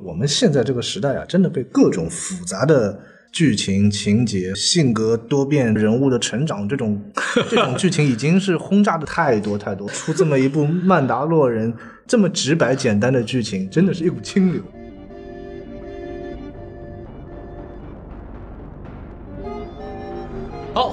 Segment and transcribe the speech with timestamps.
[0.00, 2.98] 我们现在这个时代啊，真的被各种复杂的
[3.30, 7.00] 剧情、情节、性格多变、人物的成长这种
[7.48, 9.88] 这种剧情，已经是轰炸的太多太多。
[9.88, 11.72] 出这么一部《曼达洛人》，
[12.06, 14.62] 这么直白简单的剧情，真的是一股清流。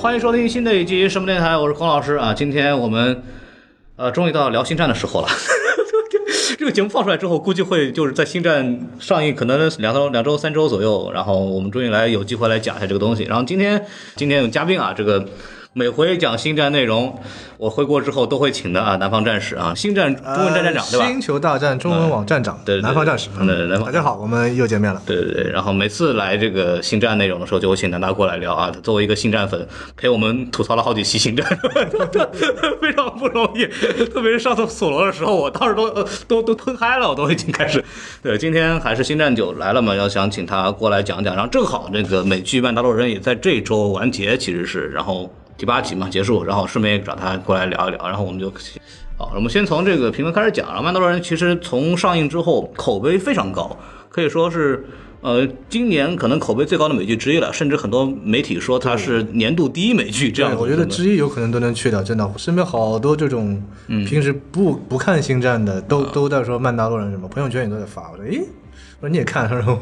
[0.06, 2.32] 欢迎收听新的一集什么电台，我是孔老师啊。
[2.32, 3.24] 今天我们
[3.96, 5.28] 呃，终于到聊星战的时候了。
[6.60, 13.24] 这个节目放出来之后，估计会就是在星战上映可能两周、两周、三周左右，然后我们终于来有机会来讲一下这个东西。
[13.24, 13.84] 然后今天
[14.16, 15.28] 今天有嘉宾啊，这个。
[15.78, 17.20] 每回讲星战内容，
[17.58, 21.06] 我回国之后都会请的啊，南方战士啊，星战中文站站长对吧？
[21.06, 23.88] 星球大战中文网站长，对，南方战士，对，南方。
[23.88, 25.02] 大家好，我们又见面了。
[25.06, 28.72] 对对对，然后每次来这个星战内容的时候，就会请南大过来聊啊。
[28.74, 29.68] 他作为一个星战粉，
[29.98, 31.46] 陪我们吐槽了好几期星战，
[32.80, 33.66] 非常不容易。
[34.06, 35.92] 特别是上次索罗的时候，我当时都
[36.26, 37.84] 都都吞嗨了，我都已经开始。
[38.24, 41.36] 对，今天还是星战九来了嘛，要想请他过来讲讲。
[41.36, 45.30] 然后正好那个美剧《曼达洛人》也在这周完结，其实是然后。
[45.58, 48.52] 第八集嘛结束，然后顺便找他过来聊一聊，然后我们就
[49.18, 50.68] 好，我们先从这个评分开始讲。
[50.68, 53.78] 然后《曼达洛人》其实从上映之后口碑非常高，
[54.10, 54.86] 可以说是
[55.22, 60.30] 呃今年可能口碑最高的美剧之一了，甚至很多媒体说它是年度第一美剧。
[60.30, 62.30] 这样，我觉得之一有可能都能去掉，真的。
[62.36, 68.12] 身边好多这种平时不不看星战的，都都在说《曼达洛人》什么，朋友圈也都在发。
[68.12, 68.40] 我说，诶，
[69.00, 69.80] 我说你也看，然后。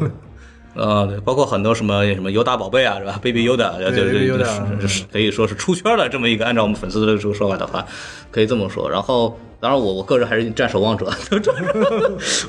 [0.76, 7.86] 呃，对，包括很多什么什么尤达宝贝啊，是吧？Baby Yoda，对对是可以说是出圈了这么一个，按照我们粉丝的这个说法的话，
[8.32, 8.90] 可以这么说。
[8.90, 11.06] 然后，当然我我个人还是 站守望者，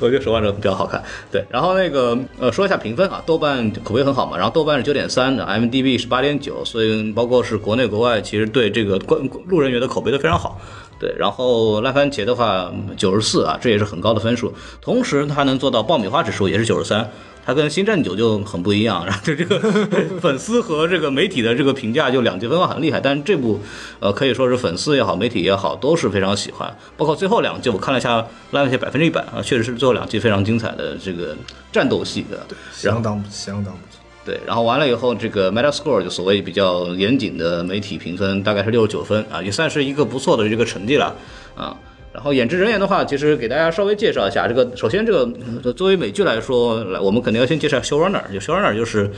[0.01, 1.03] 我觉得守望者比较好看。
[1.31, 10.59] 对，然后那个呃，说一下评分啊，豆瓣口碑很好嘛，然后豆瓣是九点三，MDB 是八点九，所以包括是国内国外，其实对这个观路人缘的口碑都非常好。
[10.97, 14.51] 对，然后烂番茄的话九十四啊，这也是很高的分数，
[14.81, 17.07] 同时它能做到爆米花指数也是九十三。
[17.45, 19.59] 它跟《星战九》就很不一样，然后这个
[20.19, 22.99] 粉丝和这个媒体的这个评价就两极分化很厉害。
[22.99, 23.59] 但是这部，
[23.99, 26.75] 呃，可以说是粉丝也好，媒体也好，都是非常喜欢。
[26.97, 28.15] 包括最后两季，我看了一下，
[28.51, 31.37] 烂番茄百分之一百啊，确实是最后两季非常精彩的这个
[31.71, 34.01] 战斗戏的，相当相当不错。
[34.25, 41.15] 对，然后完了以后，这个 Metascore 就所谓比较严谨的媒体评分，大概是六十九分啊，也算是一个不错的这个成绩了
[41.55, 41.77] 啊。
[42.15, 44.47] 然后演职人员的话，其实给大家稍微介绍一下。
[44.47, 49.11] 这个首先，这个作为美剧来说，来我们肯定要先介绍 showrunner，就 showrunner 就是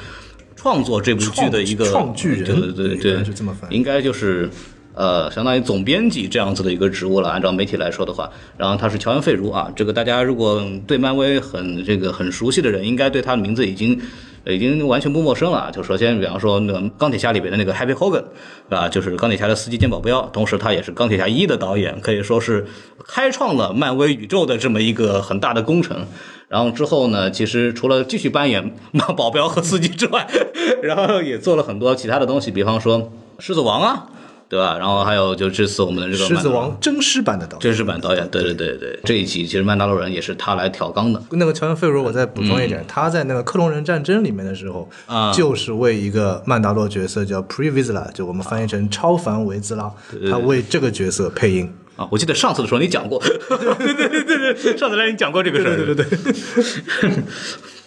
[0.56, 4.50] 创作这部剧的一个创剧人，对对对对，就这么翻，应该就是
[4.96, 7.30] 呃，相当于总编辑这样子的一个职务了。
[7.30, 8.28] 按照媒体来说的话，
[8.58, 14.02] 然后他是乔恩·费如啊，这个大家如果对漫威很这个很熟悉的人，应该对他的名字已经。
[14.48, 15.70] 已经完全不陌生了。
[15.72, 18.24] 就首先，比方说那个钢铁侠里边的那个 Happy Hogan，
[18.70, 22.66] 啊，就是钢铁侠的司机兼保镖，同时他也是钢铁侠一的导演，可以说是
[23.08, 26.06] 开创了漫威宇宙的这么一个很大的工程。
[26.48, 28.74] 然后之后呢，其实除了继续扮演
[29.18, 30.28] 保镖和司机之外，
[30.82, 34.08] 然后也做了很多其他的东西，比方说狮子王啊。
[34.50, 34.78] 对吧？
[34.78, 41.22] 然后还有就这次我们的这个狮子王真实版的导演，真实版导演，对对对对，这一集其实曼达洛人也是他来调纲的。
[41.32, 49.92] 那个乔恩·费如，我再补充一点，他在那个克隆人战争里面的时候，啊，就是为一个曼达洛角色叫 Pre Vizsla，就我们翻译成超凡维兹拉，
[50.30, 51.74] 他为这个角色配音。
[51.98, 56.18] 啊，我记得上次的时候你讲过，对对对对对，上次来你讲过这个事儿，对对对。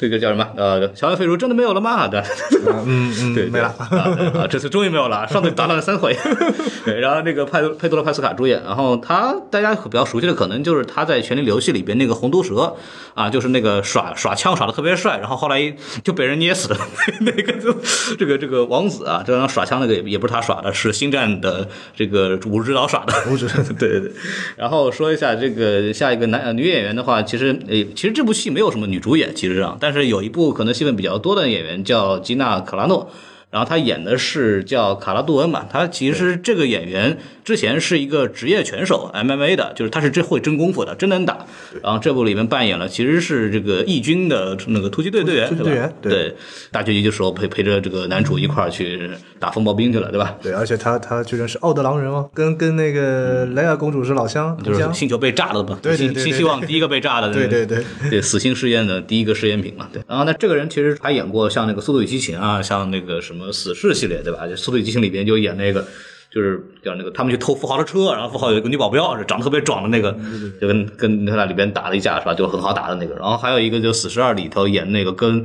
[0.01, 0.49] 这个叫什么？
[0.57, 2.09] 呃，乔恩·费如真的没有了吗？
[2.09, 2.23] 对，
[2.87, 5.25] 嗯嗯， 对，没了啊，这次终于没有了。
[5.29, 6.17] 上次打了三回，
[6.87, 12.75] 对，然后那个派佩多罗·派斯卡主演，然后他大家比较熟悉的可能就是他在《权力游戏》里边那个红毒蛇
[13.15, 16.79] 啊，就是那个耍耍枪耍的特别帅，然后后来就被人捏死了
[17.21, 17.71] 那个就
[18.19, 23.47] 这个这个王子啊，这样耍枪那个也也不是他耍的，是星战的这个武指导耍的，武指
[23.79, 24.13] 对对对。
[24.57, 33.11] 然后说一下这个下一个男女演员的话，其实呃，其实这部戏没有什么女主演，其实上，但但是有一部可能戏份比较多的演员叫吉娜·卡拉诺，
[33.51, 37.19] 然后她演的是叫卡拉杜恩嘛，她其实这个演员。
[37.43, 41.45] 之前是一个职业拳手 MMA 的，就是他是真会真功夫的，真能打。
[41.83, 46.33] 然后这部里面扮演了其实是这个义军的那个突击队队员，队员对
[46.71, 49.11] 大结局的时候陪陪着这个男主一块儿去
[49.41, 50.37] 打风暴兵去了，对吧？
[50.43, 60.03] 对，而且他他居然是奥德狼人哦，跟跟那个莱娅公主是老乡，就是星球被炸了嘛，对对对，新希望第一个被炸的，对对对对，死星试验的第一个试验品嘛，对。
[60.07, 64.47] 然后那这个人其实还演过像那个速度与激情啊，像那个什么死侍系列，对吧？
[64.47, 65.85] 就速度与激情里边就演那个。
[66.33, 70.17] 就是叫那个，他们去偷富豪的车，然后富豪有一个女保镖，是长得特别壮的那个，
[70.61, 72.33] 就跟跟他俩里边打了一架，是吧？
[72.33, 73.17] 就很好打的那个。
[73.17, 75.45] 然后还有一个就《死侍二》里头演那个跟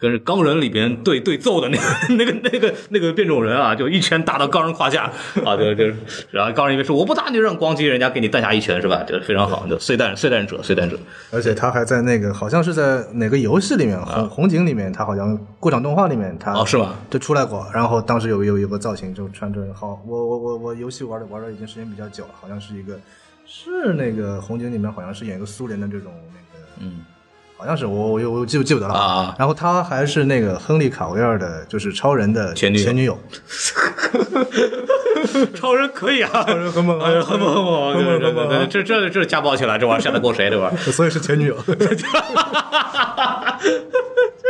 [0.00, 5.10] 跟钢人里边对对揍的那个那个那个那个变种人啊，就一拳打到钢人胯下
[5.44, 5.84] 啊，就就
[6.30, 9.02] 然后钢人一边说我不打你，让咣叽人家给你弹下一拳是吧？
[9.02, 10.96] 就非常好，就碎弹碎弹者碎弹者。
[11.32, 16.94] 而且他还在那个好像是在哪个游戏里面，红红警里面，他好像过场动画里面他啊哦是吧？
[17.10, 17.66] 就出来过。
[17.74, 22.98] 然后当时有有有个造型，就穿着好，我我我我游戏玩的玩的已经时间比较久了，好像是一个
[23.44, 27.04] 是那个红警里面好像是演一个苏联的这种那个嗯。
[27.58, 29.34] 好像是我我我记不记不得了啊。
[29.36, 33.18] 然后他还是那个亨利卡维尔的，就是超人的前女友前女友。
[35.54, 40.48] 超人可以啊，超人很猛啊哎很猛很猛，很猛很猛这这这家暴起来，这玩意儿吓得过谁？
[40.48, 40.78] 这玩意儿。
[40.92, 41.56] 所以是前女友。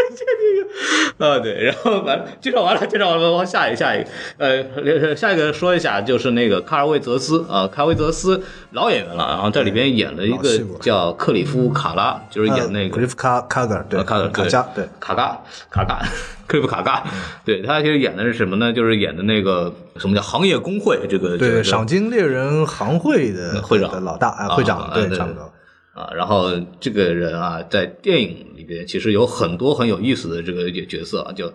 [1.19, 4.09] 啊，对，然后完了，介绍完了，介绍完了，往下一个，下一个，
[4.39, 15.39] 呃，下一个说一下，就是那个卡尔维泽斯啊，卡尔维泽斯老演员了，然后在里边演了一个叫克里夫卡拉，就是演那个克里夫卡卡格尔，对，呃卡卡加，对，卡嘎
[15.71, 16.01] 卡嘎，
[16.47, 17.05] 克里夫卡嘎，
[17.45, 18.73] 对他其实演的是什么呢？
[18.73, 25.53] 就是演的那个什么叫行业工会这个对对，这个赏金猎人行会的会长的老大啊，啊会长，啊对差不多。
[25.99, 31.53] 啊，然后这个人啊，在电影里边其实有很多很有意思的这个角色啊，就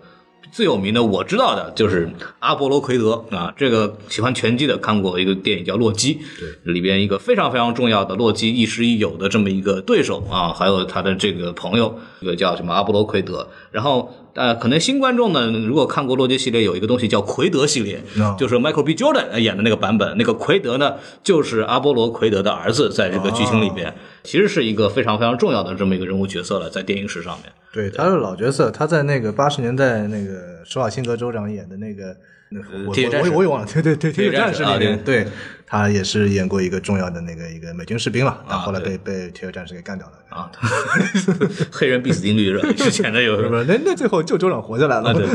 [0.52, 2.10] 最有名的我知道的就是
[2.40, 14.12] 阿波罗奎德啊，这个喜欢拳击的看过一个电影叫《洛基》，对，里边一个非常非常重要的洛基亦师亦友的这么一个对手啊，还有他的这个朋友，一个叫什么阿波罗奎德，然后。
[14.34, 18.94] 呃，可能新观众呢，如果看过洛基系列，有一个东西叫奎德系列，哦就是 Michael B.
[18.94, 20.16] Jordan 演的那个版本。
[20.18, 27.52] 那个奎德呢，就是阿波罗奎德的儿子，在这个剧情里边，其实是一个非常非常重要的这么一个人物角色了，在电影史上面。
[27.72, 32.16] 对，他是老角色，他在那个八十年代那个施瓦辛格州长演的那个。
[32.92, 35.26] 铁血战士我我也忘了，对对对，铁血战士里铁血战士啊面，对
[35.66, 40.12] 他也是演过一个重要的那个一个美军士兵了，但后来被被铁血战士给干掉了。
[40.28, 40.50] 啊，
[41.72, 42.68] 黑人必死定律 是吧？
[42.76, 43.64] 之前的有什么？
[43.64, 45.10] 那那最后就州长活下来了。
[45.10, 45.26] 啊，对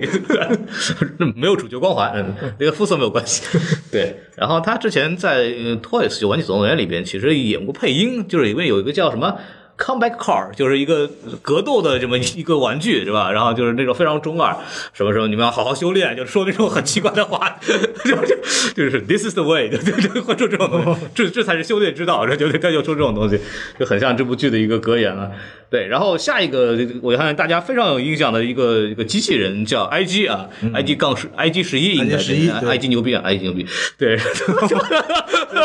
[0.00, 3.42] 对， 没有主角光环，嗯那个肤色没有关系。
[3.90, 9.36] 对，然后他之前在呃 Toys 就玩具总动员里边，其实演过配音，就是因为有一个叫什么。
[9.78, 11.08] Comeback Car 就是一个
[11.42, 13.30] 格斗的这么一个玩具，是吧？
[13.30, 14.56] 然后就是那种非常中二，
[14.92, 18.36] 什么什么你们要好好修炼，就说那种很奇怪的话， 就就
[18.74, 23.38] 就是 This is the way，就就就会说这种，这这才是修炼之道，这就他就说这种东西，
[23.78, 25.30] 就很像这部剧的一个格言了。
[25.68, 33.66] 对，然后下一个我看大家非常有印象的一个一个机器人叫 IG 啊、i g 杠十 IG 十一应该 IG11 对 IG 牛逼啊，IG 牛逼，
[33.98, 34.16] 对，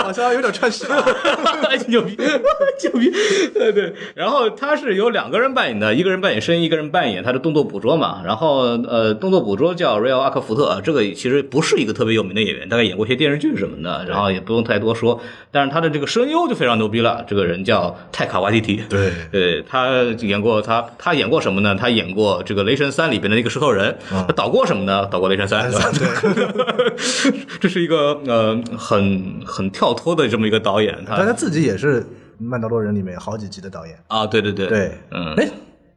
[0.01, 1.03] 好像有点串戏了。
[1.71, 3.11] IG 牛逼，牛逼，
[3.53, 3.93] 对对。
[4.15, 8.21] 然后他是由两个人扮演的，一个人扮演声音，一个人扮演他的动作捕捉嘛。
[8.25, 15.21] 然后呃，动作捕捉叫瑞奥阿克福特，啊这个其实不是一个特别有名的演员，大概演过一些电视剧什么的，然后也不用太多说。
[15.51, 21.75] 但是他的这个声优就非常牛逼了，这个人叫泰卡瓦蒂提，对对他演过他他演过什么呢？
[21.75, 25.05] 他演过这个《雷神三》里边的那个石头人，他导过什么呢？
[25.07, 25.71] 导过《雷神三》？
[27.59, 32.01] 这是一个呃很很跳脱的这么一个导演，他他自己也是
[32.37, 33.95] 《曼达洛人》里面好几集的导演。
[34.07, 35.49] 啊，对对对对，嗯，哎，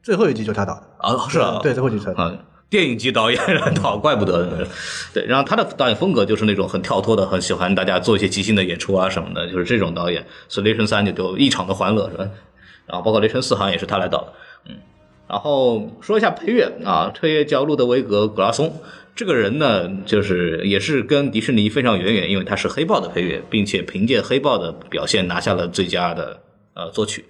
[0.02, 0.82] 最后一集就他导的。
[0.98, 2.06] 啊是啊，对，最后一集。
[2.16, 2.32] 啊，
[2.70, 3.40] 电影级导演
[3.80, 4.66] 导，怪不得呢。
[5.12, 10.26] 对，然后他的导演风格就是那种很跳脱的，很喜欢大家做一些即兴的演出啊什么的，就是这种导演。
[10.48, 12.26] 所以《雷神三》就就异常的欢乐，是吧？
[12.86, 14.32] 然后包括《雷神四》行也是他来导的，
[14.68, 14.76] 嗯。
[15.28, 18.80] 然后说一下配乐啊，配乐叫路德维格·格拉松。
[19.16, 26.40] 这个人呢，就是也是跟迪士尼非常渊源，因为他是黑豹的配乐，并且凭借黑豹的表现拿下了最佳的
[26.74, 27.24] 呃作曲。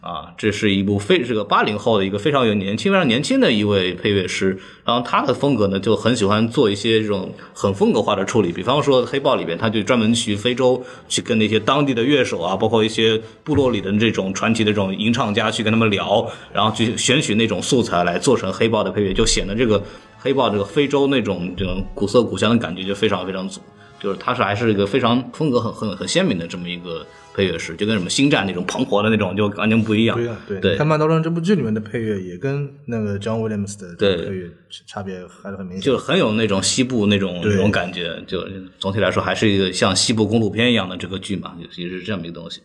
[0.00, 19.78] 啊，这是一部非这个八零后的一个非常有年轻、非常年轻的一位配乐师，然后他的风格呢就很喜欢做一些这种很风格化的处理，比方说《黑豹》里边，他就专门去非洲去跟那些当地的乐手啊，包括一些部落里的这种传奇的这种吟唱家去跟他们聊，然后去选取那种素材来做成《黑豹》的配乐，就显得这个
[20.18, 23.60] 《黑豹》这个非洲那种这种古色古香的感觉就非常非常足，
[24.00, 27.06] 就是他是还是一个非常风格很很很鲜明的这么一个。
[27.34, 30.16] 配乐师就跟什么星战那种磅礴的那种就完全不一样。
[30.16, 30.60] 对啊，对。
[30.60, 34.50] 对看《曼达洛人》这部剧里面的配乐也跟那个 John Williams 的对配乐
[34.86, 35.80] 差别还是很明显。
[35.82, 38.44] 就很有那种西部那种那种感觉，就
[38.78, 42.60] 总体来说还是一个像西部公路片一样的这个剧嘛，也是这么一个东西。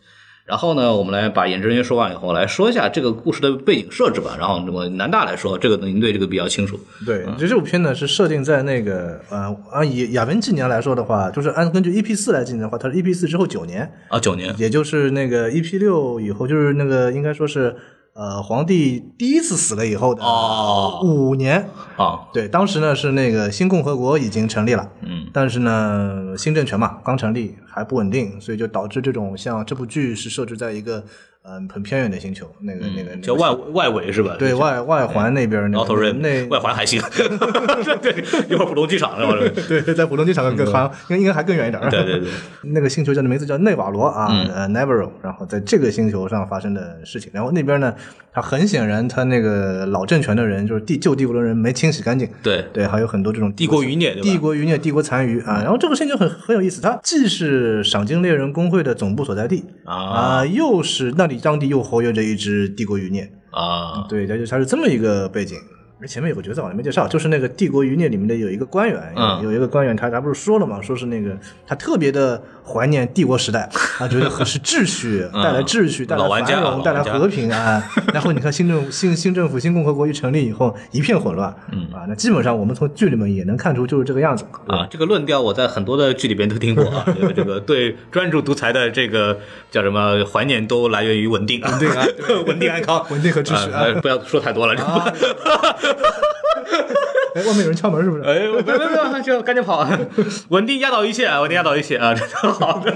[0.46, 4.36] 然后呢，我们来把演职人员说完以后，来说一下这个故事的背景设置吧。
[4.38, 6.80] 然后那么南大来说，这个您对这个比较清楚。
[7.04, 17.75] 对，这这部片呢是设定在那个呃，按以亚文纪年来说的话，就是按根据 EP 四来计的话，它是 EP 四之后九年，啊，九年也就是那个 EP 六以后，就是那个应该说是
[18.15, 21.69] 呃皇帝第一次死了以后的哦五年。
[21.98, 31.03] 啊，对，当时呢是那个新共和国已经成立了，嗯，但是呢新政权嘛刚成立还不稳定，所以就导致这种像这部剧是设置在一个
[31.48, 34.36] 嗯很偏远的星球，那个那个叫外外围是吧？
[34.40, 37.02] 对外外环那边那 Outer 个 Rim，那 外环还行。
[38.02, 38.14] 对，
[38.50, 39.50] 一会儿浦东机场那会儿。
[39.68, 41.82] 对，在浦东机场更好像应该还更远一点。
[41.90, 42.30] 对对对，
[42.64, 47.94] 那个星球叫的名字叫内瓦罗啊，嗯呃 Navarro，然后在这个星球上发生的事情，然后那边呢，
[48.34, 55.62] 他很显然他那个老政权的人就是帝旧帝国的人没清洗干净，对对，还有很多这种帝国余孽帝国余孽、帝国残余啊。
[55.62, 65.58] 然后这个星球很很有意思，它既是赏金猎人工会的总部所在地啊啊，又是那里当地又活跃着一支帝国余孽，啊，对，它就它是这么一个背景。
[65.98, 73.69] 而前面有个角色我还没介绍，就是那个帝国余孽里面的有一个官员，有一个官员他他不是说了嘛，说是那个他特别的怀念帝国时代，
[74.00, 77.81] 啊觉得是秩序 带来秩序，带来繁荣，带来和平啊。
[78.13, 87.05] 然后你看新政新新政府新共和国一成立以后一片混乱，嗯啊，那基本上我们从剧里面也能看出就是这个样子啊，这个论调我在很多的剧里边都听过啊。
[87.36, 89.38] 这个 对专注独裁的这个
[89.69, 92.05] 叫什么怀念都来源于稳定，稳定啊，
[92.48, 94.75] 稳定安康，稳定和秩序啊啊，不要说太多了。
[97.36, 97.42] 啊。
[97.42, 98.24] 哎，外面有人敲门是不是？
[98.24, 99.75] 哎，别别别，就赶紧跑！
[99.84, 100.00] 啊！
[100.50, 101.42] 稳定压倒一切啊！
[101.42, 102.13] 稳定压倒一切啊！
[102.13, 102.96] 这个好的。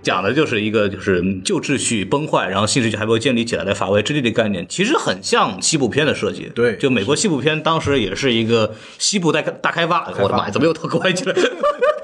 [0.00, 6.50] 讲的就是一个就是旧秩序崩坏，然后新秩序还没有建立起来的法外之地的概念，其实很像西部片的设计。
[6.54, 11.34] 对就美国西部片当时也是一个西部大大开发，我的妈呀，怎么又脱口歪去了？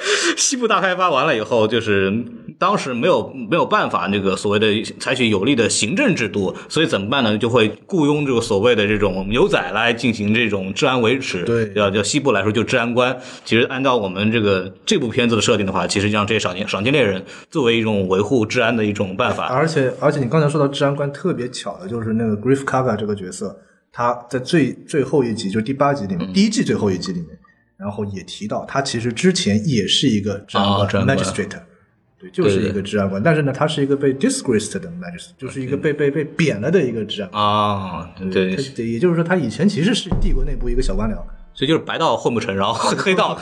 [0.37, 2.13] 西部大开发完了以后，就是
[2.59, 7.37] 当时没有没有办法，那个所谓的采取有力的行政制度，所以怎么办呢？
[7.39, 11.45] 就会雇佣这个所谓的这种牛仔来进行这种治安维持。
[11.45, 13.17] 对要叫西部来说就治安官。
[13.45, 19.47] 其实按照我们这个这部片子的设定的话，其实让这些赏金赏金猎人作为一种维护治安的一种办法。
[19.47, 23.57] 而且而且你刚才说到治安官，特别巧的就是那个 Griff Karga 这个角色，
[23.93, 27.29] 他在最最后一集，就是第八集里嗯面，第一季最后一集里面，
[27.85, 31.51] 然后也提到他其实之前也是一个治安官、magistrate，
[32.19, 37.45] 对，就是一个治安官，但是呢，他是一个被 disgraced 的 magistrate，就是一个被被被贬了的一个治安官。
[37.45, 41.17] 啊，对，也就是说，他以前其实是帝国内部一个小官僚。
[41.57, 43.39] 所以就是白道混不成，然后黑道，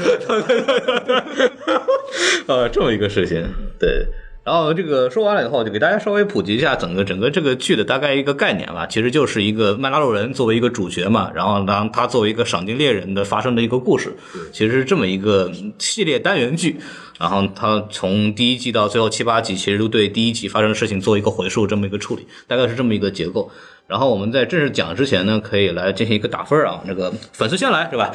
[2.49, 4.07] 呃，这么一个事情，对。
[4.45, 8.85] 然后这个说完了以后，就给大家稍微普及一下整个整个这个剧的大概一个概念吧。
[8.87, 14.13] 其实就是一个曼拉洛人作为一个主角嘛，然后当他作为一个赏金猎人的发生的一个故事，
[14.53, 16.77] 其实是这么一个系列单元剧。
[17.21, 23.49] 然后他从第一季到最后七八集，其实都对第一集发生的事情做一个回溯，这么一个处理，大概是这么一个结构。
[23.87, 28.11] 然后我们在正式讲之前呢，可以来进行一个打分啊，那个粉丝先来是吧？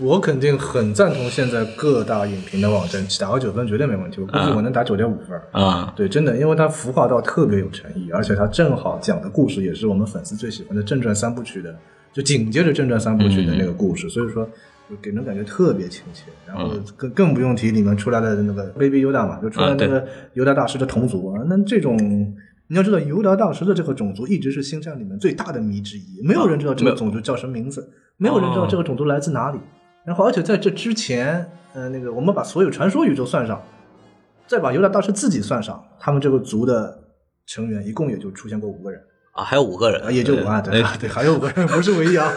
[0.00, 4.20] 我肯定很赞同现在各大影评的网站，打个九分绝对没问题。
[4.20, 5.40] 我估计我能打九点五分。
[5.52, 11.74] 啊，对，真的，因为它服化道特别有诚意，而且它正好讲的故事也是我们粉丝最喜欢的正传三部曲的，
[12.12, 14.44] 就紧接着正传三部曲的那个故事，所以说
[14.90, 16.24] 就给人感觉特别亲切。
[16.44, 21.96] 然后更更不用提里面出来的那个 Baby Yoda 嘛，就出来那个尤达大师的同族啊，那这种。
[22.66, 27.86] 你要知道，尤达大师的这个种族一直是星战里面最大的谜之一，没有人知道这个种族叫什么名字，
[28.16, 29.58] 没有人知道这个种族来自哪里。
[30.06, 33.62] 然后，而且在这之前，呃，那个我们把所有传说宇宙算上，
[34.46, 36.98] 再把尤达大师自己算上，他们这个族的
[37.46, 39.00] 成员一共也就出现过五个人。
[39.32, 40.00] 啊，还有五个人。
[40.02, 42.30] 啊，也就五啊，对啊对，还有五个人，不是唯一啊。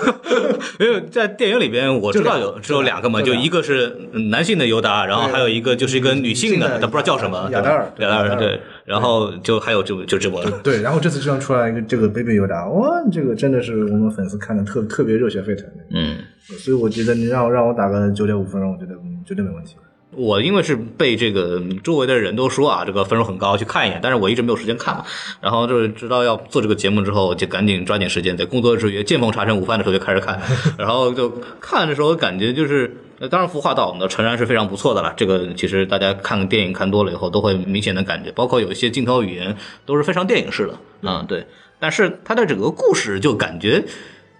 [0.79, 3.89] 因为在电影里边我知道有 只有两个嘛，就一个是
[4.31, 8.35] 男性的尤达，然后还有一个就是一个女性的，但不知道叫什么，雅达尔，雅达尔。
[8.37, 10.49] 对，然后就还有就就这波了。
[10.63, 15.67] 对，然后这次居然出来一个这个 Baby 尤达，哇，这个真的是我们粉丝看的特特别热血沸腾。
[15.91, 16.19] 嗯，
[16.57, 19.75] 所以我觉得你让让我打个九点五分，我觉得嗯绝对没问题。
[20.11, 25.05] 我因为是被这个周围的人都说啊，这个分数很高，去看一眼，但是我一直没有时间看嘛。
[25.41, 30.41] 然后就是知道要做这个节目之后，就赶紧抓紧时间，在工作之余见缝插针，午饭的时候就开始看。
[30.79, 35.13] 然后就看的时候感觉就是，呃当然服化道那诚然是非常不错的了。
[35.17, 41.45] 这个其实大家看电影看多了以后都会明显的感觉，包括有一些镜头语言都是非常电影式的，嗯，对。
[41.79, 43.83] 但是它的整个故事就感觉。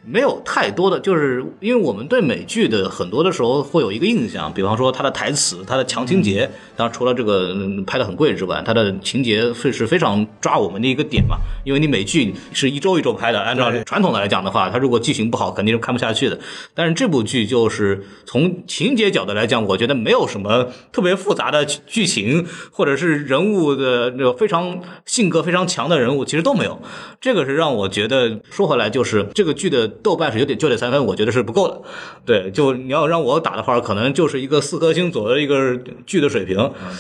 [0.10, 11.38] 没有太多的，就是因为我们对美剧的很多的时候会有一个印象，比方说它的台词、它的强情节，当然除了这个嗯拍的很贵之外，它的情节是是非常抓我们的一个点嘛。
[11.66, 16.40] 因为你美剧是一周一周拍的，按照传统的来讲的话，它如果剧情不好，肯定是看不下去的。
[16.74, 26.80] 但是这部剧就是从情节角度来讲，我觉得没有什么特别复杂的剧情，或者是人物的那个非常性格非常强的人物，其实都没有。
[27.20, 31.82] 这个是让我觉得说回来，就是这个剧的个豆瓣是有点九点三分，我觉得是不够的。
[32.26, 36.58] 对，就你要让我打的话，可能就是一个四颗星左右的一个剧的水平。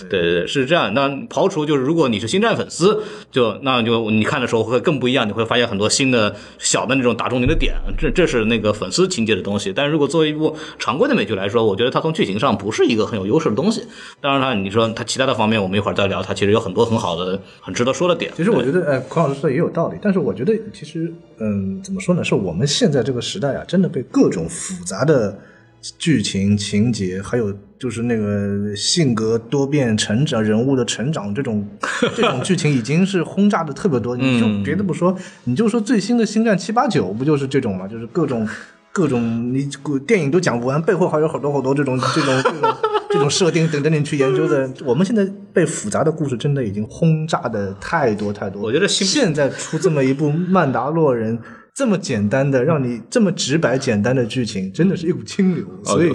[0.10, 0.94] 对对对，是这样。
[0.94, 9.72] 那刨除就是如果你是星战粉丝，就那就你看的时候会更不一样，你会发现很多新的小的那种打中你的点，这这是那个粉丝情节的东西。
[9.74, 13.84] 但是如果作为一部常规的美剧来说，我觉得它从剧情上不是一个很有优势的东西。
[14.22, 18.32] 当然了，你说它其他的方面，我们一会儿再聊，它其实有很多很好的、很值得说的点。
[18.36, 22.24] 其实我觉得，呃，孔老师说的也有道理，但是我觉得其实，嗯，怎么说呢？
[22.24, 25.38] 是我们现在这个时代啊，真的被各种复杂的
[26.00, 31.68] 剧情情节，还有就是那个性格多变、成长人物的成长这种
[32.16, 34.16] 这种剧情，已经是轰炸的特别多。
[34.16, 35.14] 你就别的不说，
[35.44, 37.86] 你就说最新的《星战七八九》，不就是这种吗？
[37.86, 38.48] 就是各种。
[38.94, 39.70] 各种你
[40.08, 42.76] 电影都讲不完，背后还有好多好多这种这种这种
[43.12, 44.68] 这种设定等着你去研究的。
[44.84, 48.60] 我们现在被复杂的故事真的已经轰炸的太多太多。
[48.60, 51.38] 我觉得现在出这么一部《曼达洛人》，
[51.78, 56.12] 这么简单的让你这么直白简单的剧情，真的是一股清流，所以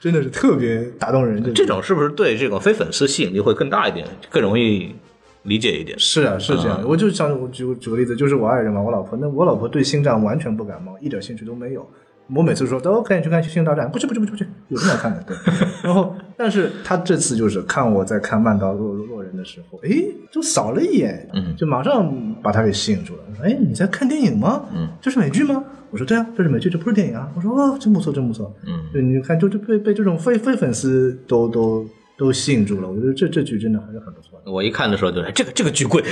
[0.00, 1.52] 真的是特别打动人。
[1.52, 4.94] 这种是不是对这种非粉丝吸引力会更大一点，更容易
[5.42, 5.94] 理解一点？
[5.98, 6.82] 是啊，是这样。
[6.86, 11.86] 我就想我举举个例子，就是我爱人嘛，我老婆，那我老婆对星战完全不感冒，一点兴趣都没有。
[12.34, 15.22] 我每次说都可以去看《星球大战》，不去不去不去不去，有什么好看的？
[15.26, 15.36] 对。
[15.84, 19.90] 然后，但是他这次就是看我在看《曼达洛洛人》的时候，哎，
[20.30, 23.22] 就扫了一眼，嗯，就马上把他给吸引住了。
[23.42, 24.64] 哎，你在看电影吗？
[24.74, 25.62] 嗯，这是美剧吗？
[25.90, 27.30] 我说对啊，这是美剧，这不是电影啊。
[27.36, 28.52] 我说哦，真不错，真不错。
[28.66, 31.86] 嗯，对，你看，就就被被这种非非粉丝都都。
[32.16, 34.52] 都吸引住了，我觉得这这剧真的还是很不错的。
[34.52, 36.00] 我一看的时候就，这个这个剧贵，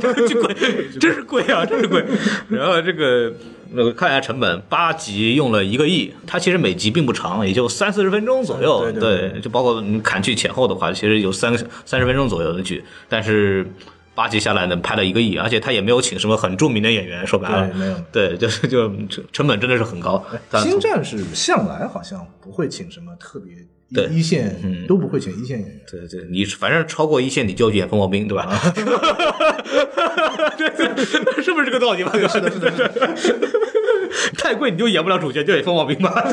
[0.00, 0.54] 这个剧贵，
[1.00, 2.04] 真是贵啊，真是贵。
[2.48, 3.32] 然后这个
[3.70, 8.90] 那个看一下成本，八集用了一个亿，它其实每集并不长，也就三四十分钟左右。
[8.92, 13.70] 对，就包括你砍去前后的话，其实有三三十分钟左右的剧，但是
[14.14, 17.94] 八集下来能拍了一个亿，而且他也没有请什么很著名的演员，说白了，没有。
[18.10, 18.90] 对，就是就
[19.32, 20.24] 成本真的是很高。
[20.62, 23.54] 星战是向来好像不会请什么特别。
[23.94, 24.54] 对一线
[24.86, 25.80] 都不会选一线演员。
[25.90, 28.60] 对对，你反正超过一线你就演风暴兵，对吧？
[31.42, 32.12] 是不是这个道理嘛？
[32.28, 32.70] 是的，是的，
[33.16, 33.48] 是的。
[34.36, 36.26] 太贵你就演不了主角，就演风暴兵吧，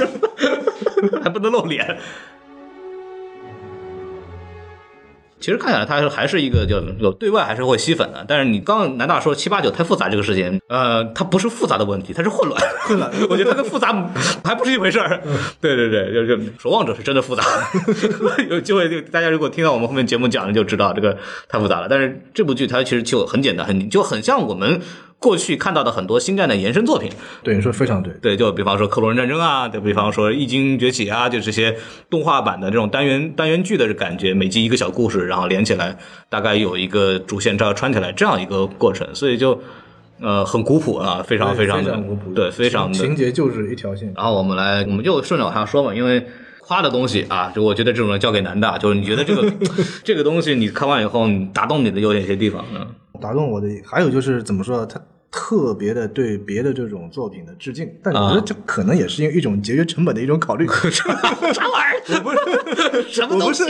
[1.24, 1.98] 还不能露脸。
[5.40, 12.62] 其实看起来它还是一个叫有对外还是会吸粉的，但是你刚刚南大说七八九太复杂这个事情，呃，它不是复杂的问题，它是混乱。
[12.88, 13.94] 混乱， 我觉得它跟复杂
[14.44, 15.22] 还不是一回事儿。
[15.62, 17.44] 对对对，就是守望者是真的复杂。
[18.50, 21.18] 有机会就大家如果听到我们后面节目讲的就知道这个
[21.50, 21.88] 太复杂了。
[21.90, 24.82] 但是这部剧它其实就很简单，很就很像我们。
[25.26, 27.10] 过去看到的很多星战的延伸作品，
[27.42, 31.76] 对你说非常对，对，就比方说克隆人战争啊，对比方说异精崛起啊，就这些
[32.12, 35.98] 动画版的这种单元单元剧的感觉，每集一个小故事，然后连起来，
[36.30, 39.60] 大概有一个主线这样穿起来这样一个过程，所以就
[40.22, 44.14] 呃很古朴啊，非常非常的古朴，对，非常的情节就是一条线。
[44.16, 46.24] 然后我们来，我们就顺着往下说嘛，因为
[46.60, 49.52] 夸的东西啊，就我觉得这种人交给男的，就是你觉得这个
[50.06, 52.86] 这个东西你看完以后，你打动你的有哪些地方呢？
[53.22, 55.02] 打动我的还有就是怎么说他。
[55.38, 60.66] 特别的对别的这种作品的致敬，但我觉得这可能也是因为一种节约成本的一种考虑。
[60.90, 62.16] 啥玩意儿？
[62.16, 63.64] 我不是什么东西？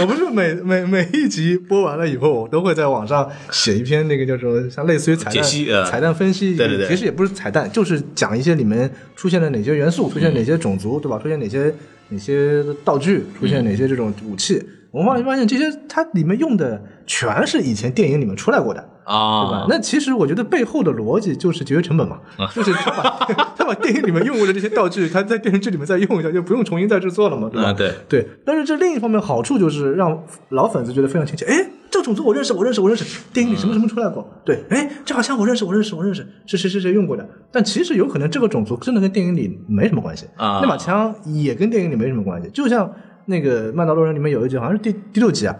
[0.00, 5.44] 我不是 每每每一集播完了以后，我都会在网上写一篇那个叫做像类似于彩蛋
[5.86, 6.56] 彩蛋分析。
[6.56, 11.16] 对对对，其实也不是彩蛋，就是讲一些里面出现了哪些元素，出现哪些种族，对吧？
[11.20, 11.72] 出现哪些
[12.08, 14.60] 哪些道具，出现哪些这种武器。
[14.90, 18.90] 我们后来发现，这些它里面用的全是以前电影里面出来过的。
[19.06, 19.66] 啊，对吧？
[19.68, 22.18] 那其实我觉得背后的逻辑就是节约成本嘛，
[22.52, 27.72] 就是他把 他把电影里面用过的这些道具，他在电视剧里面再用一下，就不用重新再制作了嘛，对吧？
[27.72, 28.28] 对对。
[28.44, 31.44] 但是这另一方面好处就是让老粉丝觉得非常亲切。
[31.46, 34.28] 哎，这个种族我认识，我认识，我认识，电影里什么什么出来过？
[34.44, 37.28] 对，哎，这好像我认识，我认识，我认识，是谁谁谁用过的？
[37.52, 42.50] 但其实有可能这个种族真的跟电影里没什么关系啊，那把枪也跟电影里没什么关系。
[42.50, 42.92] 就像
[43.26, 45.54] 那个《曼达洛人》里面有一集，好像是第第六集啊。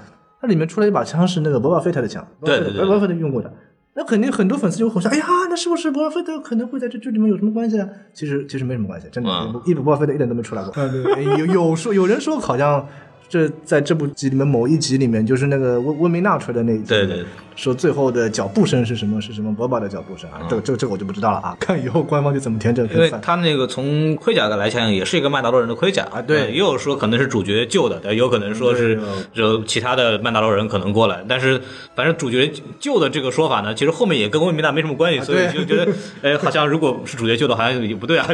[0.47, 3.53] 它里面出来一把枪是那个博巴菲特的枪，对对对，博巴菲特用过的，
[3.95, 7.89] 那肯定很多粉丝就会说，哎呀，那是不是博巴菲特可能会在这剧里面有什么关系啊？
[8.15, 10.73] 其实其实没什么关系，真的，一博巴菲特一点都没出来过。
[11.39, 12.87] 有有说有人说好像
[13.29, 16.85] 这在这部集里面某一集里面就是那个温温明娜出来的那一集。
[16.89, 17.25] 对对。
[17.57, 19.19] 说最后的脚步声是什么？
[19.19, 19.51] 是什么？
[19.55, 20.43] 波巴的脚步声啊？
[20.47, 21.57] 这个、这、个这个我就不知道了啊！
[21.59, 22.95] 看以后官方就怎么填这个。
[22.95, 26.21] 因为他那个从盔甲的来讲，也是一个曼达洛人的盔甲啊。
[26.21, 29.01] 对，也有说可能是主角救的，也有可能说是
[29.33, 31.25] 有其他的曼达洛人可能过来。
[31.27, 31.59] 但是
[31.95, 38.29] 反正主角救的这个说法呢，其实后面也跟温明娜没什么关系，所以就觉得 哎，好像如果是主角救的，好像也不对啊。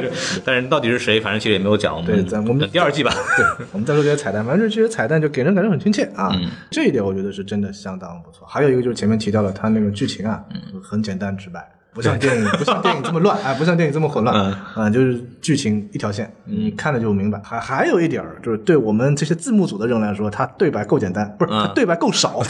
[0.44, 1.94] 但是到底是谁，反正其实也没有讲。
[1.96, 3.14] 我们咱我们等第二季吧。
[3.36, 6.32] 对，我们再说这些彩蛋，反正这些彩蛋就给人感觉很亲切啊。
[6.70, 8.46] 这一点我觉得是真的相当不错。
[8.46, 9.92] 还有一个就是前面提到了它那个。
[9.92, 10.42] 剧情啊，
[10.82, 17.38] 很简单直白，不像电影，不像电影这么乱，哎，不像电影这么混乱，嗯啊，就是剧情一条线，你看了就明白。
[17.44, 22.42] 还还有一点儿，就是对我们这些字幕组的人来说，它对白够简单，不是，对白够少。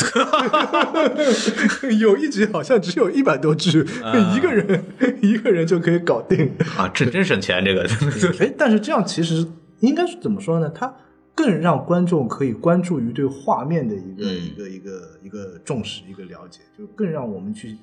[1.98, 3.84] 有一集好像只有一百多句，
[4.34, 4.84] 一个人
[5.20, 6.50] 一个人就可以搞定。
[6.78, 7.86] 啊，真真省钱这个。
[8.40, 9.46] 哎，但是这样其实
[9.80, 10.70] 应该是怎么说呢？
[10.70, 10.94] 它
[11.34, 17.78] 更让观众可以关注于对画面的一个、嗯一个一个一个重视、一个了解，就更让我们去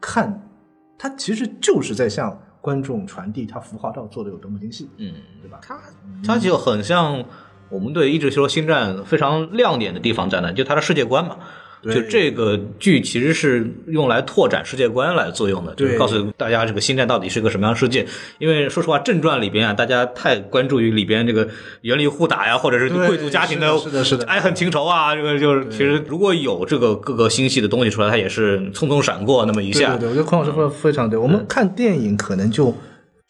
[0.00, 0.48] 看，
[0.96, 5.58] 它其实就是在向观众传递它服化道做的有多么精细，嗯，对吧？
[5.62, 5.80] 它
[6.24, 7.24] 它就很像
[7.68, 10.52] 我们对一直说星战非常亮点的地方在哪？
[10.52, 11.38] 就它的世界观嘛。
[11.84, 18.06] 对就这个剧其实是用来拓展世界观来作用的，就是告诉大家这个星战到底是个什么样的世界。
[18.38, 21.46] 因为说实话，正传里边啊，大家太关注于里边这个
[21.82, 29.96] 园里互打呀，或者是贵族家庭的是的是的爱恨情仇啊，这个就是其实如果有这个各个星系的东西出来，它也是匆匆闪过那么一下。
[29.96, 31.18] 对对对，我觉得孔老师说的非常对。
[31.18, 32.74] 我们看电影可能就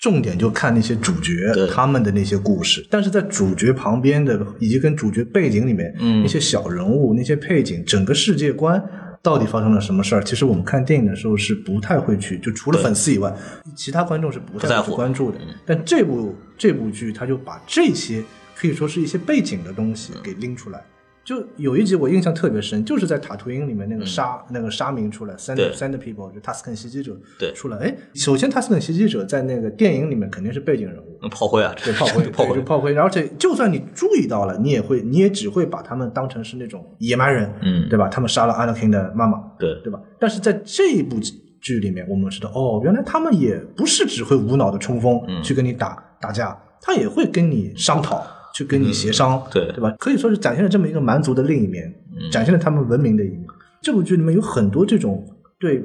[0.04, 1.32] 重点就看那些主角
[1.72, 8.84] 他们的那些故事，但是在主角旁边的以及跟主角背景里面，嗯那些小人物、那些配景，整个世界观。
[9.22, 10.22] 到底发生了什么事儿？
[10.22, 13.34] 其实我们看电影的时候是不太会去，就除了粉丝以外，
[13.74, 15.38] 其他观众是不太会关注的。
[15.64, 18.22] 但这部这部剧，他就把这些
[18.54, 20.84] 可以说是一些背景的东西给拎出来。
[21.24, 27.78] 就有一集我印象特别深，就是在塔图因里面那个沙、那个沙民出来对 Sand People 就塔斯肯袭击者对出来。
[27.78, 32.94] 哎，首先塔斯肯袭击者在那个电影里面肯定是背景人物，嗯炮灰啊，对炮灰，炮灰就，炮灰。
[32.98, 38.08] 而且就算你注意到了，你也会，你也只会把他们当成是那种野蛮人，嗯对吧？
[38.08, 39.98] 他们杀了 Anakin 的妈妈，对对吧？
[40.20, 41.16] 但是在这一部
[41.60, 48.22] 剧里面，我们知道，哦，原来他们也不是只会无脑的冲锋、嗯去跟你打打架，他也会跟你商讨，
[48.54, 49.94] 去跟你协商，嗯对对吧？
[49.98, 53.44] 可以说是展现了这么一个蛮族的另一面，嗯展现了他们文明的一面。
[53.82, 55.22] 这部剧里面有很多这种
[55.58, 55.84] 对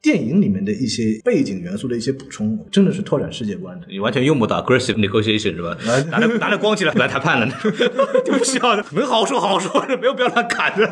[0.00, 3.86] 电影里面的一些背景元素的一些补充，真的是拓展世界观的。
[3.90, 5.76] 你完全用不到 aggressive negotiation 是吧？
[5.86, 7.46] 啊拿着拿着光起来来谈判的，
[8.24, 10.78] 就不需要的，能好好说好好说，没有必要乱砍。
[10.78, 10.86] 的，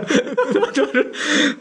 [0.73, 1.13] 就是，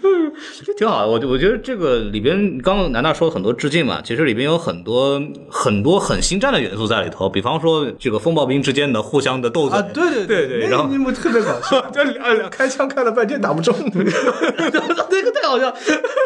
[0.02, 0.34] 嗯，
[0.66, 1.08] 就挺好的。
[1.08, 9.78] 我我觉得这个里边，刚刚南大说很多致敬嘛，其实里边有很多很多很星战的元素在里头，比方说这个风暴兵之间的互相的斗嘴。
[9.78, 15.72] 啊，对对对对，然后那幕特别搞笑， 这两开枪开了半天打不中， 那个太好笑，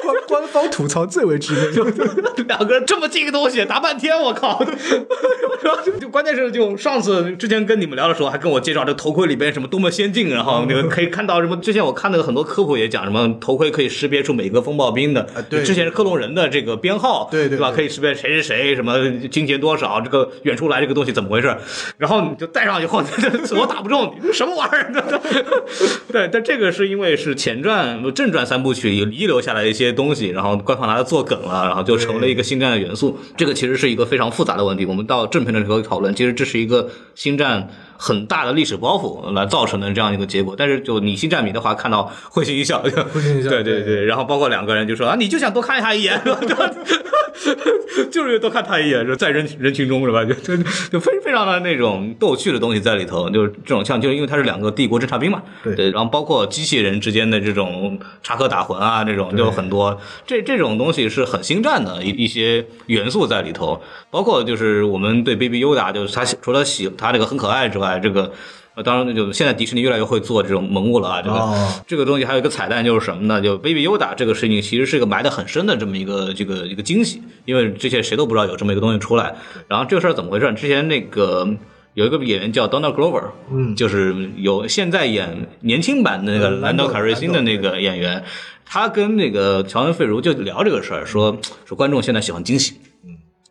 [0.04, 1.94] 官官方吐槽最为致命。
[2.48, 4.64] 两个人这么近的东西打半天，我靠！
[5.62, 11.58] 然后就就关键是就上次之前跟你们聊的时候，还跟我介绍这头盔里边什么多么先进，然后那个可以看到什么。
[11.58, 17.32] 之前我看那个很多科普也讲什么头盔可以识别出每个风暴兵的，之前是克隆人的这个编号，吧？
[17.32, 18.98] 对对对可以识别谁是谁，什么
[19.30, 21.56] 金钱多少，这个远处来这个东西怎么回事？
[21.98, 23.04] 然后你就戴上以后，
[23.60, 24.92] 我打不中，你什么玩意儿？
[26.12, 33.18] 对，但这个是因为是前传、正传三部曲遗留下来的一些东西，然后官方拿来做梗了，然后就成了一个星战的元素。
[33.38, 34.86] 这个其实是一个非常复杂的问题。
[34.86, 37.70] 我们到正片的时候讨论，其实这是一个星战
[38.02, 40.56] 很大的历史包袱来造成的这样一个结果。
[40.58, 44.06] 但是就你星战迷的话，看到会心一笑，会心一笑对对对。
[44.06, 46.20] 然后包括两个人就说啊，你就想多看他一眼？
[48.12, 50.24] 就是多看他一眼，就在人人群中是吧？
[50.24, 50.56] 就就
[50.92, 68.32] 就非非常的那种逗趣的东西在里头，就是这种像，就是因为他是两个帝国侦察兵嘛，对然后包括机器人之间的这种插科打诨啊，这种就很多，这这种东西是很星战的一一些元素在里头，包括就是我们对 Baby Yoda，就是他除了喜他这个很可爱之外，这个。
[68.76, 71.22] 呃当然，就现在迪士尼越来越会做这种萌物了啊！
[71.22, 73.42] 这个、哦这个东西还有一个彩蛋，就是什么呢？
[73.42, 79.36] 就 Baby Yoda 这个事情，其实是一个埋得很深的这么一个这个一个惊喜，因为之前谁都不知道有这么一个东西出来。
[79.68, 80.54] 然后这个事儿怎么回事？
[80.54, 81.46] 之前那个
[81.94, 88.24] 有一个演员叫 Donald Glover，嗯就是有现在演年轻版的那个嗯兰道兰道卡瑞辛的那个演员，
[88.66, 92.76] 他跟那个乔恩·费如就聊这个事儿，说说观众现在喜欢惊喜。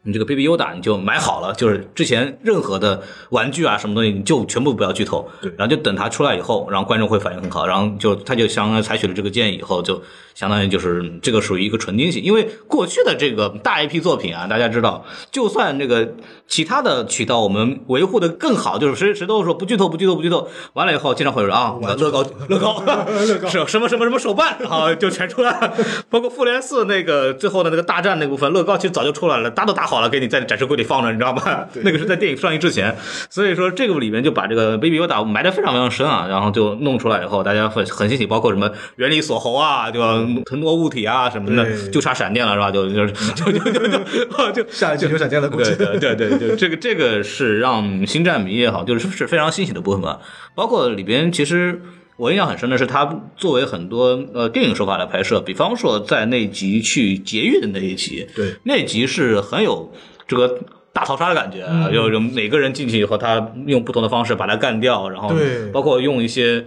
[0.04, 10.02] 你这个 Baby Yoda 你就买好了，就是之前任何的玩具啊什么东西，你就全部不要剧透，对然后就等它出来以后，然后观众会反应很好，然后就他就相当于采取了这个建议以后，就
[10.34, 16.14] 相当于就是这个属于一个纯惊喜，因为过去的这个大 IP 作品啊，大家知道，就算这个
[16.46, 22.82] 其他的渠道我们维护的更好，就是谁谁都说不剧透不剧透不剧透，完了以后经常会有人啊乐高乐高
[23.18, 25.74] 是什么什么什么手办，然后就全出来了，
[26.08, 31.66] 包括复联四那个最后的那个大战那部分，乐高其实早就出来了，打都搭好了，给你在展示柜里放着，你知道吗？
[31.82, 32.94] 那个是在电影上映之前，
[33.30, 42.70] 所以说这个里面就把这个 Baby Yoda 埋得非常非常深啊，然后就弄出来以后，大家很很欣喜，包括什么原理锁喉啊，对吧腾挪物体啊什么的，就差闪电了是吧？
[42.70, 50.20] 就就就就就就就下一集有闪电的故事，对对对对，就这个这个是让星战迷也好，就是是非常欣喜的部分吧。
[50.54, 51.80] 包括里边其实
[52.18, 59.90] 我印象很深的是，他作为很多呃电影手法来拍摄，比方说在那集去劫狱的那一集，对，那集是很有
[60.26, 60.58] 这个
[60.92, 65.32] 大逃杀的感觉，啊，有有每个人进去以后，他用不同的方式把它干掉，然后
[65.72, 66.64] 包括用一些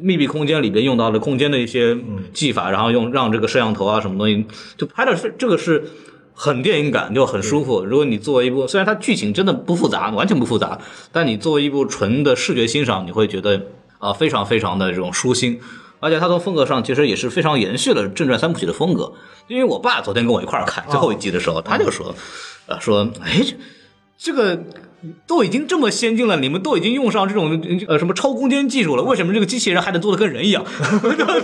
[0.00, 1.98] 密闭空间里边用到的空间的一些
[2.32, 5.84] 技法，然后用让这个摄像头啊什么东西，就拍的是这个是。
[6.34, 7.84] 很电影感，就很舒服。
[7.84, 10.80] 如果你作为一部，虽然它剧情真的不复杂，完全不复杂，
[11.12, 13.60] 但你作为一部纯的视觉欣赏，你会觉得
[14.02, 15.60] 啊、非常非常的这种舒心。
[16.00, 19.12] 而且他从风格上其实也是非常延续了正传三部曲的风格。
[19.46, 22.12] 因为我爸昨天跟我一块儿看最后一集的时候，他就说，
[22.66, 23.40] 啊，说，哎，
[24.18, 24.58] 这个
[25.26, 30.64] 都已经这么先进了，你们都已经用上这种呃什么超空间技术了，为什么这个机器人还得做的跟人一样？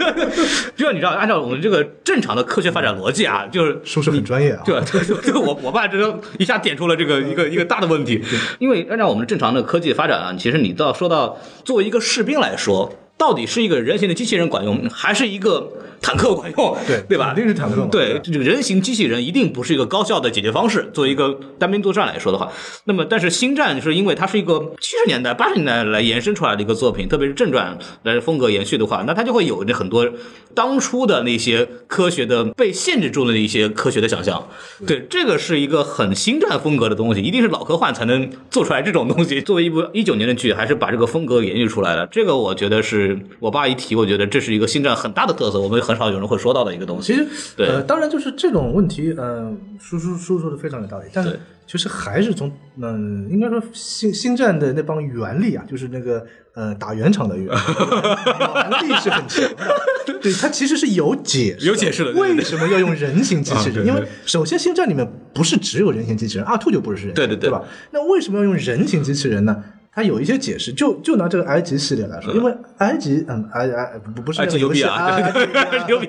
[0.77, 4.63] 就像你知道，按照我们这个正常的科学发展逻辑啊，就是叔叔很专业啊。
[4.65, 8.23] 对对对，对我我爸这个一下点出了这个一个一个大的问题，
[8.59, 16.77] 因为按照我们正常的科技发展啊，其实你到说到作为一个士兵来说，到底是一个人形的机器人管用，还是一个坦克管用？
[16.87, 17.35] 对对吧？
[17.35, 20.91] 肯定是坦克嘛对，这个人形机器人一定不是一个高效的解决方式。
[20.93, 22.51] 作为一个单兵作战来说的话，
[22.85, 30.09] 那么但是星战是因为它是一个七十年代、八十年代来延伸出来的一个作品，特别是正传来风格延续的话，那它就会有那很多
[30.55, 34.49] 当初的那些科学的被限制住的一些科学的想象。
[34.87, 39.41] 对，这个是一个很星战风格的东西，一定是老科幻才能做出来这种东西。
[39.43, 42.07] 作为一部一九年的剧，还是把这个风格延续出来了。
[42.07, 47.13] 这个我觉得是我爸一提，我觉得这是一个星战很大的特色，我们很少有人会说到的一个东西。
[47.13, 56.25] 其实，对呃，当然就是这种问题，嗯、叔叔叔叔说的非常有道理，但是对其实还是从，嗯、应该说星星战的那帮原力啊，就是那个
[56.55, 63.87] 呃打圆场的原原力是很强的，对，它其实是有解释的，有解释的为什么要用人形机器人？
[63.87, 67.63] 因为首先星战里面不是只有人形机器人，阿兔就不是人，对对对对吧？
[67.91, 69.63] 那为什么要用人形机器人呢？
[69.99, 75.07] 它有一些解释，就就拿这个埃及系列来说，因为埃及，嗯，埃埃不不是埃及牛逼那个游戏啊！
[75.07, 76.09] 埃埃及 牛逼，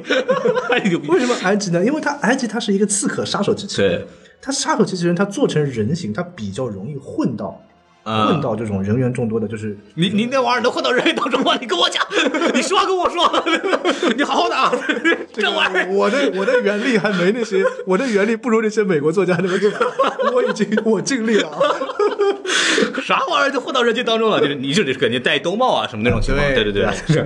[0.70, 1.08] 埃及牛逼。
[1.08, 1.84] 为什么埃及呢？
[1.84, 4.06] 因为它埃及它是一个刺客杀手机器人，
[4.40, 7.58] 它杀手机器人它做成人形，它比较容易混到、啊
[8.28, 11.58] 混到这种人员众多的，就是你你那玩意儿能混到人员当中吗？
[11.62, 12.04] 你跟我讲，
[12.54, 13.44] 你说话跟我说，
[14.18, 14.72] 你好好打，
[15.34, 15.88] 这玩意儿。
[15.92, 19.72] 我的我的原力还没那些，我的原力不如那些美国作家那么强，
[20.34, 21.50] 我已经我尽力了。
[23.04, 24.40] 啥玩意儿就混到人群当中了？
[24.40, 27.24] 就是你就得肯定戴兜帽啊什么那种情况，对对对对，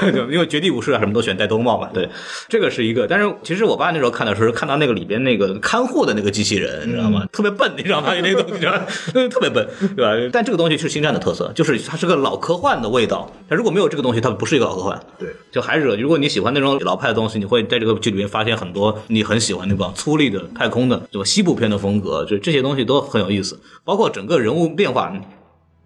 [0.00, 2.08] 对对，因为绝地武士啊什么都喜欢戴兜帽嘛，对，
[2.48, 3.06] 这个是一个。
[3.06, 7.26] 但是其实我爸那时候看的时候，看到那个里边那个看护的那个机器人，你知道吗？
[7.32, 8.14] 特别笨，你知道吗？
[8.14, 8.64] 那个东西，
[9.28, 9.66] 特别笨，
[9.96, 10.23] 对吧？
[10.32, 13.30] 但这个东西是星战的特色，就是它是个老科幻的味道。
[13.48, 15.00] 它如果没有这个东西，它不是一个老科幻。
[15.18, 21.24] 对，就还是如果你喜欢那种老派的东西，你会在这个剧里面发现很多你很喜欢那种粗粝的太空的，对吧？
[21.24, 25.12] 西部片的风格，就这些东西都很有意思，包括整个人物变化。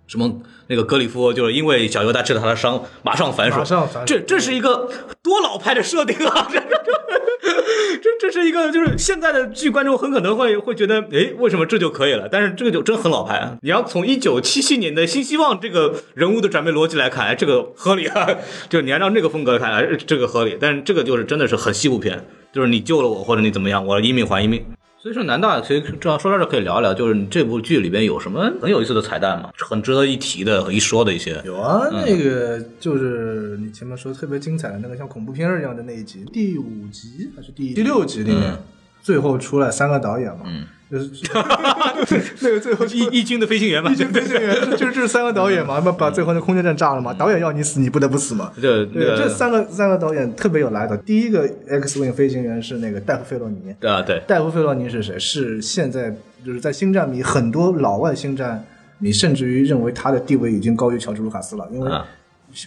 [0.08, 4.88] 什么那个格里夫就是因为小犹大治了他的伤，马上反手，马上反手这这是一个
[5.22, 6.48] 多老派的设定啊！
[6.50, 12.28] 这这这是一个就是现在的剧观众很可能会会觉得，哎，为什么这就可以了？
[12.30, 13.56] 但是这个就真很老派啊！
[13.60, 18.26] 你要从一九七七年的新希望这个人物的转变逻辑来看，哎，这个合理啊！
[18.70, 20.56] 就你按照那个风格来看，哎，这个合理。
[20.58, 24.64] 但是这个就是真的是很西部片，就是你救了我或者你怎么样，我一命还一命。
[25.08, 29.50] 所以说，南大其实这样说到这儿可以聊一聊，就是你这部剧里边有什么很有意思的彩蛋吗？
[29.56, 31.40] 很值得一提的、一说的一些。
[31.46, 38.58] 有啊，那个就是你前面说特别精彩的那个像恐怖片一样的那一集，第五集还是第第六集里面，嗯
[39.00, 41.10] 最后出来三个导演嘛，嗯，就是
[42.40, 48.52] 那个最后 一一军的飞行员嘛，一军飞行员，就是就是三个导演嘛，把把最后那空间站炸了嘛，导演要你死，你不得不死嘛。
[48.60, 50.96] 对，这三个三个导演特别有来头。
[50.98, 55.18] 第一个 X Wing 飞行员是那个戴夫费洛尼，啊，对，戴夫费洛尼是谁？
[55.18, 58.64] 是现在就是在星战迷很多老外星战
[58.98, 62.04] 迷，甚至于认为他的地位已经高于乔治卢卡斯了，因为啊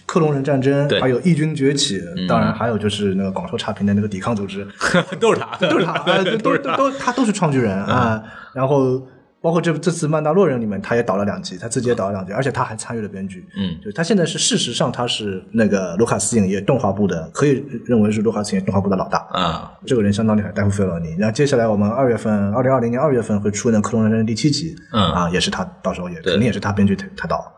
[0.06, 4.66] 克隆人战争，还有异军崛起，当然还有就是那个广受差评的那个抵抗组织，
[5.18, 8.22] 都是他， 都是他， 啊都都都都他都是创举人啊。
[8.54, 9.00] 然后
[9.40, 13.44] 包括这这次《曼达洛人》里面，他也导了两集，他自己也导了两集，而且他还参与了编剧。
[13.56, 19.18] 嗯，就他现在是事实上他是那个卢卡斯影业动画部的，可以认为是卢卡斯影业动画部的老大。
[19.32, 21.16] 啊，这个人相当厉害，戴夫费罗尼。
[21.18, 27.52] 然后接下来我们二月份，二零二零年二月份会出那《克隆人战争》第七集，嗯啊，也是他，到时候也肯定也是他编剧他他导。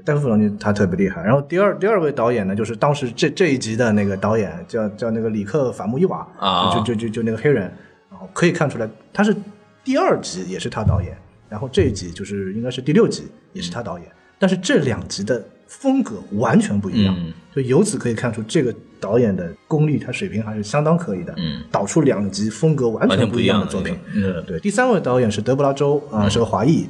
[0.00, 1.22] 对戴夫弗朗尼他特别厉害。
[1.22, 7.62] 然后第二第二位导演呢，就是当时这这一集的那个导演叫叫那个里克法穆伊瓦啊就就就就那个黑人，
[8.10, 9.34] 然后可以看出来他是
[9.84, 11.16] 第二集也是他导演，
[11.48, 14.06] 然后这一集就是应该是第六集也是他导演，
[14.38, 23.98] 但是这两集的风格完全不一样，嗯就由此可以看出这个导演的功力，他水平还是相当可以的，嗯，导出两集风格完完全不一样的的作品。
[24.14, 26.86] 嗯，对，第三位导演是德布拉州啊、是个华裔，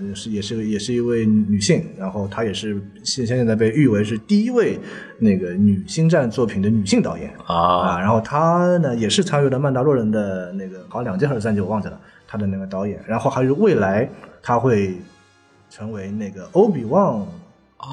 [0.00, 4.78] 呃，是也是也是一位女性，然后她也是现现在被誉为是第一位
[5.18, 14.08] 那个女星战作品的女性导演啊然后她呢也是参与了《曼达洛人》的那个好像两季还是三季我忘记了，她的那个导演，然后还有未来
[14.42, 14.96] 她会
[15.70, 17.26] 成为那个欧比旺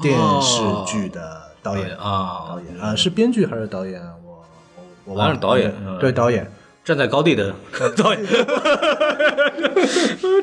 [0.00, 4.14] 电视剧的导演啊导演啊是编剧还是导演啊？
[4.24, 4.44] 我
[4.76, 6.46] 我我忘了导演嗯对导演。
[6.84, 7.54] 站在高地的
[7.96, 8.20] 导演，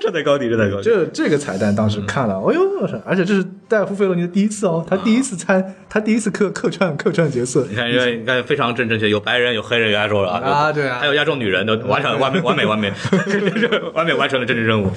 [0.01, 0.83] 站在高地，站在高地。
[0.83, 2.61] 这这个彩蛋当时看了，哎呦，
[3.05, 12.89] 而且这是戴夫·费洛尼的第一次哦，他第一次参，他第一次客客串客串角色，你看，因为你看非常正正确，有白人，有黑人，有亚洲人啊对啊还有亚洲女人，都完成完美完美完美，
[13.93, 14.89] 完美完成了政治任务。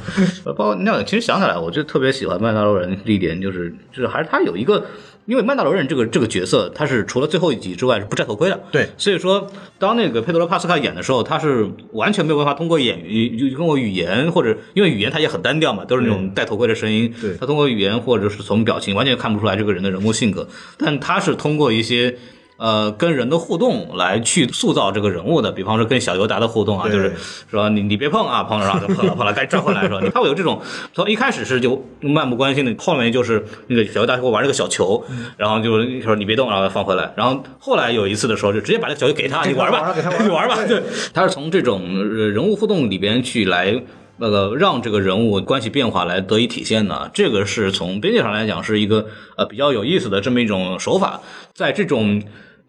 [0.44, 4.84] 呃包括你想，其实想起来，我就特别喜欢曼达洛人这一点，就是就是还是他有一个。
[5.26, 8.88] 因为曼达罗人这个这个角色，他是除了最后一集之外是不摘头盔的，对。
[8.98, 9.46] 所以说
[9.78, 17.36] 当那个佩德罗帕斯卡演的时候，他是完全没有办法通过演语，就通过语言或者因为语言他也很单调嘛，都是那种戴头盔的声音，对。
[17.36, 22.16] 他通过语言或者是从表情完全看不出来这个人的人物性格，但他是通过一些。
[22.62, 27.12] 呃，跟人的互动来去塑造这个人物的，比方说跟小尤达的互动啊，就是
[27.50, 30.62] 说你你别碰啊， 碰了然后就碰了碰了，该转回来说，他会有这种
[30.94, 35.04] 从一开始是就漫不关心的，后面就是那个小尤达给我玩这个小球，
[35.36, 43.82] 然后就说你别动，然后放回来，然后后来有一次的时候就直接把这个小球给他，你玩吧，你玩吧，对对，他是从这种呃人物互动里边去来。
[44.18, 51.20] 那个让这个人物关系变化来得以体现的，这个是从边界上来讲是一个呃比较有意思的这么一种手法，
[51.54, 52.22] 在这种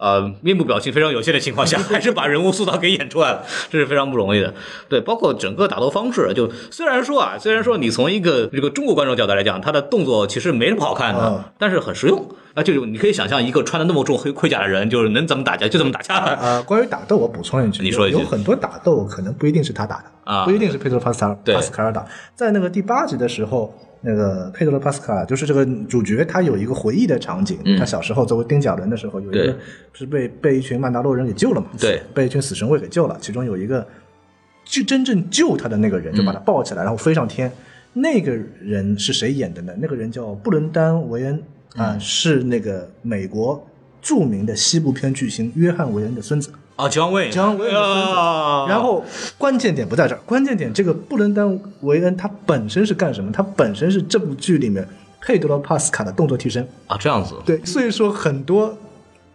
[0.03, 4.53] 呃面部表情非常有限的情况下， 还是把人物塑造给演出来了， 这是非常不容易的。
[4.89, 12.27] 对，包括整个打斗方式，就虽然说啊，虽然说你从一个这个中国观众角度来讲，他的动作其实没什么好看的，嗯但是很实用。
[12.53, 16.17] 啊，就是你可以想象一个穿的那么重黑盔甲的人，就是能怎么打架就怎么打架。
[16.35, 22.05] 呃，关于打斗，我补充一句，你说一句有有很多打斗可能不一定是他打的啊不一定是佩德罗帕斯卡对帕斯卡尔打。
[22.35, 23.73] 在那个第八集的时候，
[24.05, 29.57] 那个佩德罗帕斯卡就是这个主角，他有一个回忆的场景，他小时候作为丁角伦的时候，有一个
[29.93, 31.67] 是被被一群曼达洛人给救了嘛？
[31.79, 33.87] 对，被一群死神卫给救了，其中有一个
[34.65, 37.51] 就真正救他的那个人，就把他抱起来，然后飞上天。
[37.93, 39.73] 那个人是谁演的呢？
[39.79, 41.41] 那个人叫布伦丹·维恩
[41.75, 43.65] 啊、是那个美国
[44.03, 46.51] 著名的西部片巨星约翰·韦恩的孙子。
[46.75, 49.03] 啊，姜维，姜维恩的孙子啊然后
[49.37, 51.47] 关键点不在这儿，关键点这个布伦丹·
[51.81, 53.31] 韦恩他本身是干什么？
[53.31, 54.87] 他本身是这部剧里面
[55.21, 56.67] 佩德罗·帕斯卡的动作替身。
[56.87, 58.75] 啊，这样子，对，所以说很多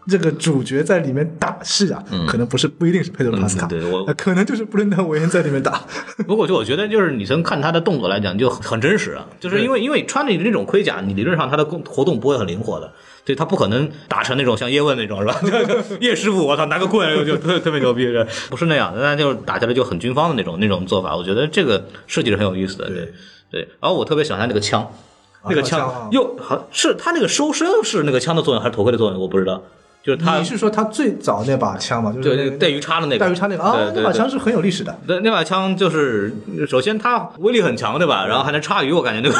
[0.08, 5.80] 这个主角在里面打戏啊，可能不是不一定是佩德罗·帕斯卡，嗯对对我呃可能就是布伦丹·韦恩在里面打。
[6.26, 9.24] 不过就我觉得，就是你从看他的动作来讲，就很很真实啊。
[9.38, 12.92] 就是因为因为穿着你那种盔甲，你理论上他的工活动不会很灵活的，
[13.28, 15.38] 对他不可能打成那种像叶问那种是吧？
[16.00, 19.02] 叶师傅，我操，拿个棍就就特特别牛逼，是不是那样的？
[19.02, 21.14] 那就是打起来就很军方的那种那种做法。
[21.14, 23.12] 我觉得这个设计是很有意思的，对
[23.50, 23.68] 对。
[23.80, 24.90] 然后我特别喜欢他那个枪，
[25.44, 29.62] 那个枪又好是他那个收身是那个枪的作用还是头盔的作用，我不知道。
[30.02, 32.12] 就是他你是说他最早那把枪吗？
[32.12, 34.96] 就是那个带鱼叉的那个带鱼叉那个啊，那把枪是很有历史的。
[35.06, 36.32] 那那把枪就是，
[36.66, 38.24] 首先它威力很强，对吧？
[38.26, 39.38] 然后还能叉鱼，我感觉那个。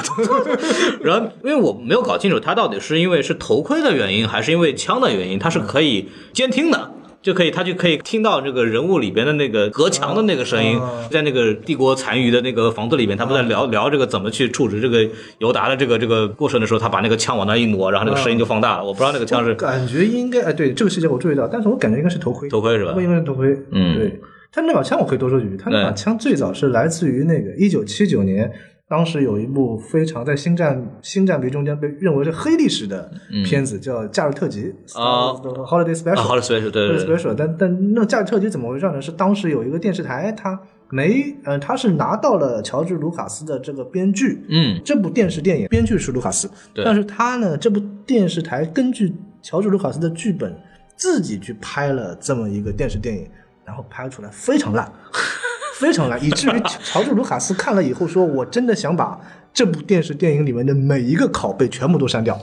[1.03, 6.91] 然后，因为我没有搞清楚它到底是因为是头盔的原因，还是因为枪的原因，它是可以监听的。
[7.29, 15.07] 就可以，他就可以听到这个人物里边的那个隔墙的那个声音，在那个帝国残余的那个房子里边，他们在聊聊这个怎么去处置这个
[15.39, 18.85] 尤达的这个这个过程的时候，他把那个枪往那一挪，然后那个声音就放大了。
[18.85, 22.93] 我不知道那个枪是感觉应该哎，对这个细节我注意到，但是我感觉应该是头盔，头盔是吧？
[22.93, 23.55] 不应该是头盔。
[23.73, 23.99] 嗯。
[23.99, 24.19] 对。
[24.51, 28.51] 他那把枪我可以多说几句，他那把枪最早是来自于那个一九七九年，
[28.89, 33.11] 当时有一部非常在星战星战迷中间被认为是黑历史的
[33.45, 34.63] 片子，叫《假日特辑》
[34.99, 35.33] 嗯啊
[35.67, 39.01] Holiday Special，Holiday special，对对对，special，但但那个假日特辑怎么回事呢？
[39.03, 46.83] 是当时有一个电视台，它没，呃，它是拿到了乔治·卢卡斯的这个编剧，嗯，这部电视电影编剧是卢卡斯，对。
[46.83, 50.59] 但是他呢，这部电视台根据乔治·卢卡斯的剧本
[50.97, 53.29] 自己去拍了这么一个电视电影，
[53.67, 54.91] 然后拍出来非常烂，
[55.79, 59.19] 非常烂，以至于乔 治·卢卡斯看了以后说：“我真的想把
[59.55, 62.39] 这部电视电影里面的每一个拷贝全部都删掉。”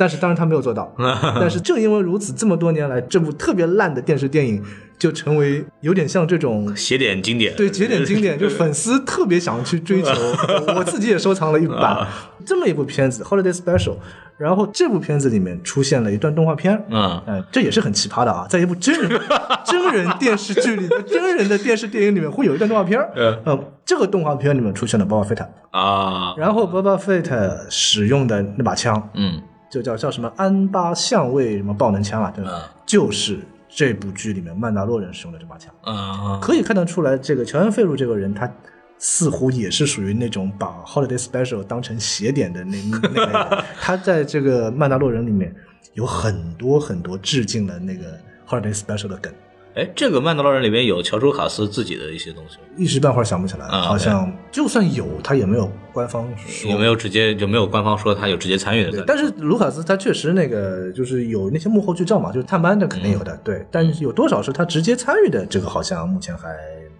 [0.00, 0.90] 但是当然他没有做到，
[1.38, 4.64] 但是正因为如此，这么多年来，这部特别烂的电视电影
[4.98, 10.10] 就成为有点像这种写点经典，对，写点经典，就粉丝特别想去追求，
[10.74, 12.06] 我自己也收藏了一版
[12.46, 13.92] 这么一部片子《Holiday Special》，
[14.38, 19.20] 然后这部片子里面出现了一段动画片，嗯嗯，这也是很奇葩的啊，在一部真人
[19.66, 23.38] 真人电视剧里面，真人的电视电影里面会有一段动画片，嗯。
[23.44, 32.50] 嗯，这个动画片里面出现了 Boba Fett，啊，然后 Boba Fett 使用的那把枪嗯就叫叫什么安巴相位什么爆能枪啊，对吧？
[32.54, 35.72] 嗯就是这部剧里面曼达洛人使用的这把枪。
[35.86, 38.52] 嗯可以看得出来，这个乔恩·费鲁这个人，他
[38.98, 43.64] 似乎也是属于那种把 Holiday Special 当成邪点的那 那类人。
[43.80, 45.54] 他在这个曼达洛人里面
[45.94, 48.18] 有很多很多致敬了那个
[48.48, 49.32] Holiday Special 的梗，
[49.74, 59.04] 哎，这个曼德洛人里面有乔舒卡斯自己的一些东西吗，一时半会儿想不起来，啊好像就算有，他也没有官方说有没有直接就没有官方说他有直接参与的？
[59.06, 63.64] 但是卢卡斯他确实那个就是有那些幕后剧照嘛，就是探班的肯定有的，对。
[63.70, 66.48] 但是有多少是他直接参与的，这个好像目前还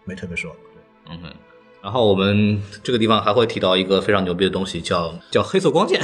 [0.04, 0.50] 没特别说。
[1.10, 1.28] 嗯哼。
[1.82, 5.98] 然后我们这个地方还会提到一个非常牛逼的东西，叫叫黑色光剑。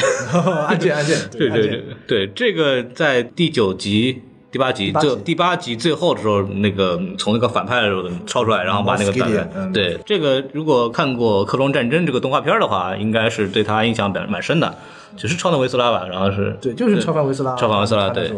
[0.67, 4.23] 按键按键，对 对对对，这个在第九集、
[4.57, 7.83] 第八集最第八集最后的时候，那个从那个反派
[8.27, 14.75] 抄出来，然后把那个反派嗯对这个如果看过《克隆战争》这个动画片的话，应该是对他印象蛮蛮深的。
[15.17, 18.31] 只是超能维斯拉吧，然后是对，就是超凡维斯拉，超凡维斯拉对。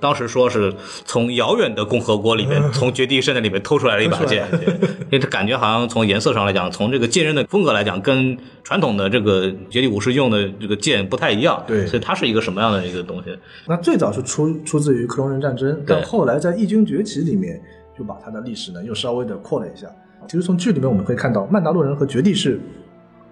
[0.00, 0.72] 当时说是
[1.04, 11.86] 从遥远的共和国里面，从绝地圣战里面偷出来了一把剑，因为他感觉好像从颜色上来讲，从这个剑刃的风格来讲，跟传统的这个绝地武士用的这个剑不太一样，对。
[11.86, 13.36] 所以它是一个什么样的一个东西？
[13.66, 17.60] 那最早是出出自于克隆人战争，但后来在异军崛起里面
[17.98, 19.86] 就把它的历史呢又稍微的扩了一下。
[20.28, 22.60] 其实从剧里面我们可以看到，曼达洛人和绝地是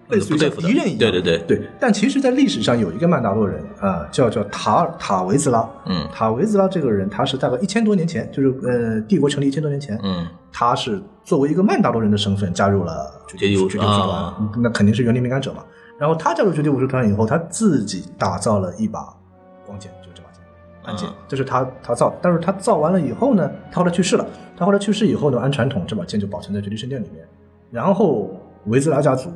[0.09, 1.68] 类似于敌人一样，对对对对。
[1.80, 15.64] 但其实，在历史上有一个曼达洛人啊、叫叫塔尔塔维兹拉，嗯塔维兹拉这个人，他是大概一千多年前，就是呃帝国成立一千多年前，嗯，他是作为一个曼达洛人的身份加入了绝绝地武士团，那肯定是园林敏感者嘛。
[15.98, 19.00] 然后他加入绝地武士团以后，他自己打造了一把
[19.66, 20.42] 光剑，就是这把剑，
[20.84, 22.16] 暗剑啊，这是他他造的。
[22.20, 24.26] 但是他造完了以后呢，他后来去世了。
[24.57, 27.26] 他后来去世以后呢，按传统这把剑就保存在绝地圣殿里面。
[27.70, 28.30] 然后
[28.66, 29.30] 维兹拉家族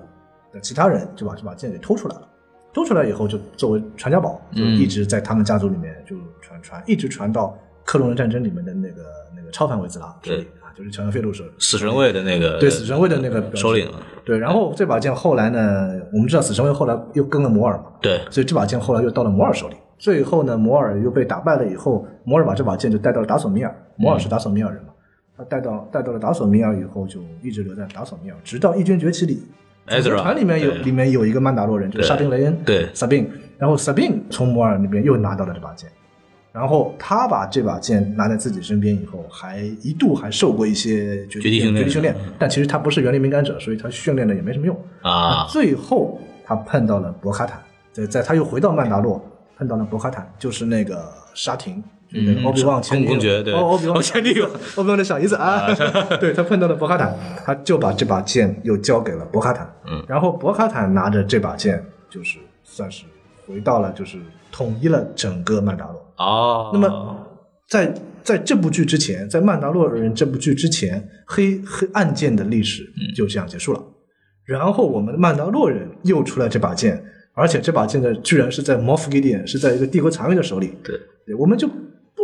[0.52, 2.28] 的其他人就把这把剑给偷出来了。
[2.72, 9.02] 偷出来以后，就作为传家宝，就嗯一直在他们家族里面就传传，一直传到克隆人战争里面的那个
[9.36, 13.90] 那个超凡维兹拉手里啊，就是乔恩费路手死神卫的那个对死神卫的那个首领，
[14.24, 19.74] 对，然后这把剑后来呢，我们知道死神卫后来又跟了摩尔嘛，对，所以这把剑后来又到了摩尔手里。
[19.98, 23.74] 最后呢，摩尔又被打败了以后，摩尔把这把剑就带到了达索米尔。
[23.96, 24.90] 摩尔是达索米尔人嘛，
[25.36, 29.42] 他带到带到了达索米尔以后，就一直留在达索米尔，直到异军崛起里。
[30.00, 32.88] 组合团里面有里面有一个曼达洛人，就是沙丁雷恩，对。
[32.94, 33.28] 萨宾，
[33.58, 35.90] 然后萨宾从摩尔那边又拿到了这把剑，
[36.52, 44.76] 然后他把这把剑拿在自己身边以后，还一度还受过一些绝绝地训练绝地训练，但其实他不是原力敏感者，所以他训练的也没什么用。
[45.02, 47.60] 啊，最后他碰到了博卡坦，
[47.92, 49.24] 在在他又回到曼达洛，
[49.56, 51.82] 碰到了博卡坦，就是那个沙廷，
[52.12, 52.44] 嗯。
[52.44, 53.52] 欧比旺前女友公公爵对。
[53.54, 55.66] 哦欧比旺哦前女友欧比旺的小姨子啊，
[56.20, 63.04] 对他碰到了博卡坦，他就把这把剑又交给了博卡坦，嗯，然后博卡坦拿着这把剑，就是算是
[63.46, 64.18] 回到了，就是
[64.52, 66.14] 统一了整个曼达洛。
[66.18, 67.16] 哦，那么
[67.68, 72.82] 在在这部剧之前，在《曼达洛人》这部剧之前，黑黑暗剑的历史
[73.16, 73.82] 就这样结束了。
[74.44, 77.02] 然后我们的曼达洛人又出来这把剑，
[77.34, 80.74] 而且这把剑呢，居然是在 Moff Gideon 是在一个帝国残余的手里。
[80.82, 81.68] 对，对，我们就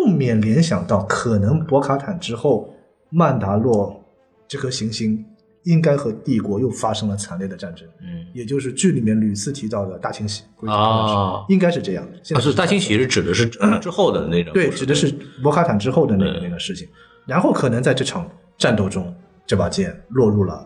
[0.07, 2.73] 不免联想到，可能博卡坦之后，
[3.11, 4.01] 曼达洛
[4.47, 5.25] 这颗行星
[5.65, 7.85] 应该和帝国又发生了惨烈的战争。
[8.01, 12.07] 嗯，也就是剧里面屡次提到的大清洗啊应该是这样。
[12.23, 13.47] 现啊，在是大清洗是指的是
[13.81, 15.11] 之 后的那种，对，指的是
[15.43, 16.87] 博卡坦之后的那个那个事情。
[17.27, 19.13] 然后可能在这场战斗中，
[19.45, 20.65] 这把剑落入了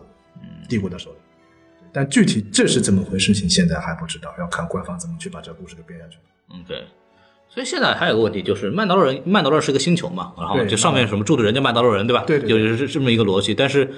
[0.69, 1.17] 帝国的手里。
[1.91, 6.19] 但具体这是怎么回事情，现在还不知道，要看官方怎么去把这个故事给编下去。
[6.53, 6.83] 嗯，对。
[7.53, 12.23] 所以现在还有个问题，就是曼达洛人，曼达洛是个星球嘛，然后就上面什么住的人叫曼达洛人，对吧？
[12.25, 13.53] 对对对就是这么一个逻辑。
[13.53, 13.93] 但是，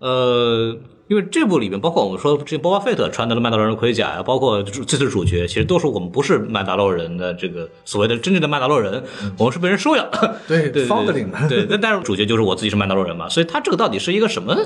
[0.00, 0.76] 呃，
[1.06, 9.04] 因为这部里面，包括我们说之前波巴费特穿的曼达洛人盔甲呀，包括这次主角，其实都是我们不是曼达洛人的这个所谓的真正的曼达洛人，
[9.38, 10.08] 我们是被人收养。
[10.48, 14.56] 对对对 Foundling 对，但但是主角就是我自己是曼达洛人嘛，所以他这个到底是一个什么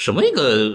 [0.00, 0.74] 什么一个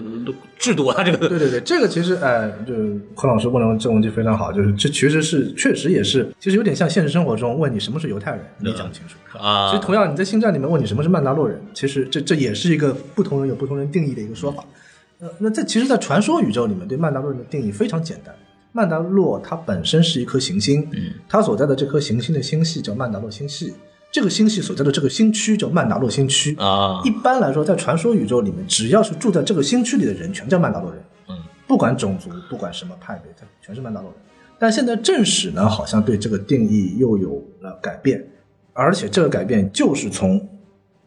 [0.59, 1.03] 制度啊？
[1.03, 9.17] 这个对对对，这个其实哎，就是孔老师问的这个问题非常好，就是这其实是确实也是，其实有点像现实生活中问你什么是犹太人，你讲不清楚。
[9.39, 14.63] 啊，其实同样，你在星战里面问你什么是曼达洛人，其实这这也是一个不同人有不同人定义的一个说法。
[15.19, 18.35] 呃，那这其实，在传说宇宙里面，对曼达洛人的定义非常简单。
[18.73, 23.73] 曼达洛它本身是一颗行星，嗯，它所在的这颗行星的星系叫曼达洛星系，
[24.15, 26.55] 这个星系所在的这个星区叫曼达洛星区。
[26.57, 31.03] 啊一般来说，在传说宇宙里面，只要是住在这个星区里的人，全叫曼达洛人。
[31.27, 31.35] 嗯，
[31.67, 34.19] 不管种族，不管什么派别，他全是曼达洛人。
[34.57, 38.25] 但现在正史呢，好像对这个定义又有了改变，
[38.71, 40.41] 而且这个改变就是从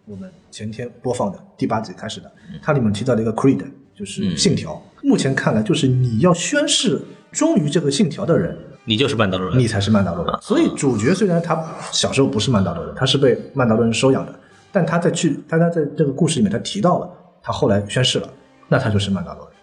[0.04, 2.30] 我们前天播放的第八集开始的。
[2.60, 4.82] 它里面提到了一个 creed，就是信条。
[5.02, 7.00] 目前看来，就是你要宣誓
[7.32, 8.54] 忠于这个信条的人，
[8.88, 10.34] 你就是曼达洛人，你才是曼达洛人。
[10.40, 11.62] 所以主角虽然他
[11.92, 14.34] 小时候不是曼达洛人，他是被曼达洛人收养的，
[14.72, 17.10] 但他在去他他在这个故事里面他提到了，
[17.42, 18.28] 他后来宣誓了，
[18.66, 19.54] 那他就是曼达洛人。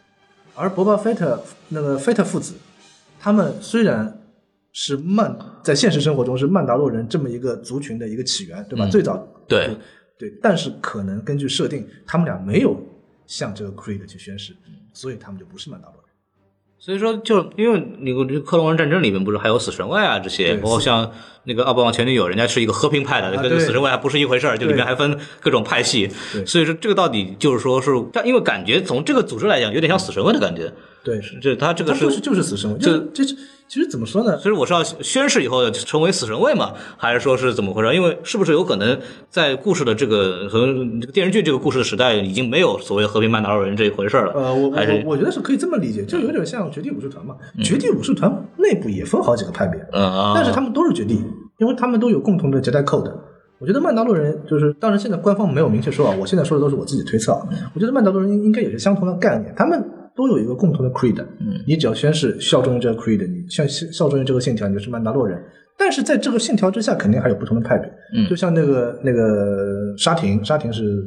[0.53, 2.53] 而博巴菲特那个菲特父子，
[3.19, 4.21] 他们虽然
[4.71, 8.88] 是曼在现实生活中是曼达洛人这么一个族群的一个起源，对吧？
[8.91, 9.17] 最早
[9.47, 9.76] 对
[10.19, 12.80] 对，但是可能根据设定，他们俩没有
[13.26, 14.55] 向这个 Creed 去宣誓，
[14.93, 16.04] 所以他们就不是曼达洛人。
[16.86, 21.11] 所以说，就因为那个这克隆人战争里面不是还有死神卫啊这些，对包括像
[21.45, 26.07] 那个奥巴马前女友，人家是一个和平派的，跟死神卫还不是一回事儿，就里面还分各种派系。
[26.45, 30.71] 所以说这个到底就是说是，但因为感觉从这个组织来讲，有点像死神卫的感觉。
[31.05, 33.23] 对，是这他这个他就是就是死神，这就这
[33.67, 34.37] 其实怎么说呢？
[34.39, 37.93] 所以我是要宣誓以后成为死神位嘛，还是说是怎么回事？
[37.95, 38.99] 因为是不是有可能
[39.29, 40.65] 在故事的这个和
[40.99, 44.33] 这个电视剧这个故事的时代，已经没有所谓和平曼达洛人这一回事了？
[44.33, 47.35] 呃，我我我我觉得是可以这么理解，就有点像绝地武士团嘛。
[47.63, 49.79] 绝地武士团内部也分好几个派别，
[50.33, 51.23] 但是他们都是绝地，
[51.59, 53.11] 因为他们都有共同的 Jedi Code。
[53.57, 57.47] 我觉得曼达洛人就是，当然现在官方没有明确说啊，我现在说的都是我自己推测啊。
[57.73, 59.81] 我觉得曼达洛人应该也是相同的概念，他们
[60.16, 61.22] 都有一个共同的 creed。
[61.39, 65.43] 嗯，你只要宣誓效忠于这个 creed，你像效忠于这个信条，你就是曼达洛人。
[65.78, 67.88] 但是在这个信条之下，肯定还有不同的派别。
[68.16, 71.03] 嗯就像那个那个沙廷，沙廷是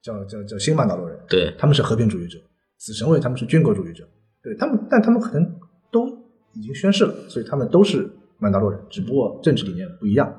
[0.00, 2.38] 叫叫叫新曼达洛人，对，他们是和平主义者，
[2.78, 4.04] 死神卫他们是军国主义者，
[4.42, 5.44] 对他们，但他们可能
[5.90, 6.06] 都
[6.54, 8.08] 已经宣誓了，所以他们都是
[8.38, 10.32] 曼达洛人，只不过政治理念不一样，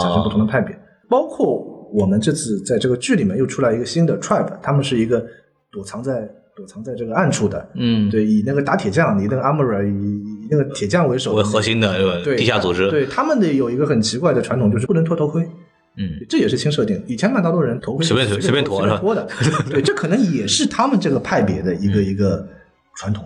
[0.00, 0.76] 产生不同的派别。
[1.08, 5.24] 包括我们这次在这个剧里面又出来一个新的 tribe，他们是一个
[5.70, 15.42] 躲藏在躲藏在这个暗处的，嗯，对，以那个打铁匠，以那个 armor 以以那个铁匠为首的为核心的这个对地下组织，对他们的有一个很奇怪的传统，就是不能脱头盔。
[15.96, 17.02] 嗯，这也是新设定。
[17.06, 19.28] 以前曼达洛人头盔随便是随便脱是吧脱脱的，
[19.70, 22.46] 对，这可能也是他们这个派别的一个一个
[22.94, 23.24] 传统。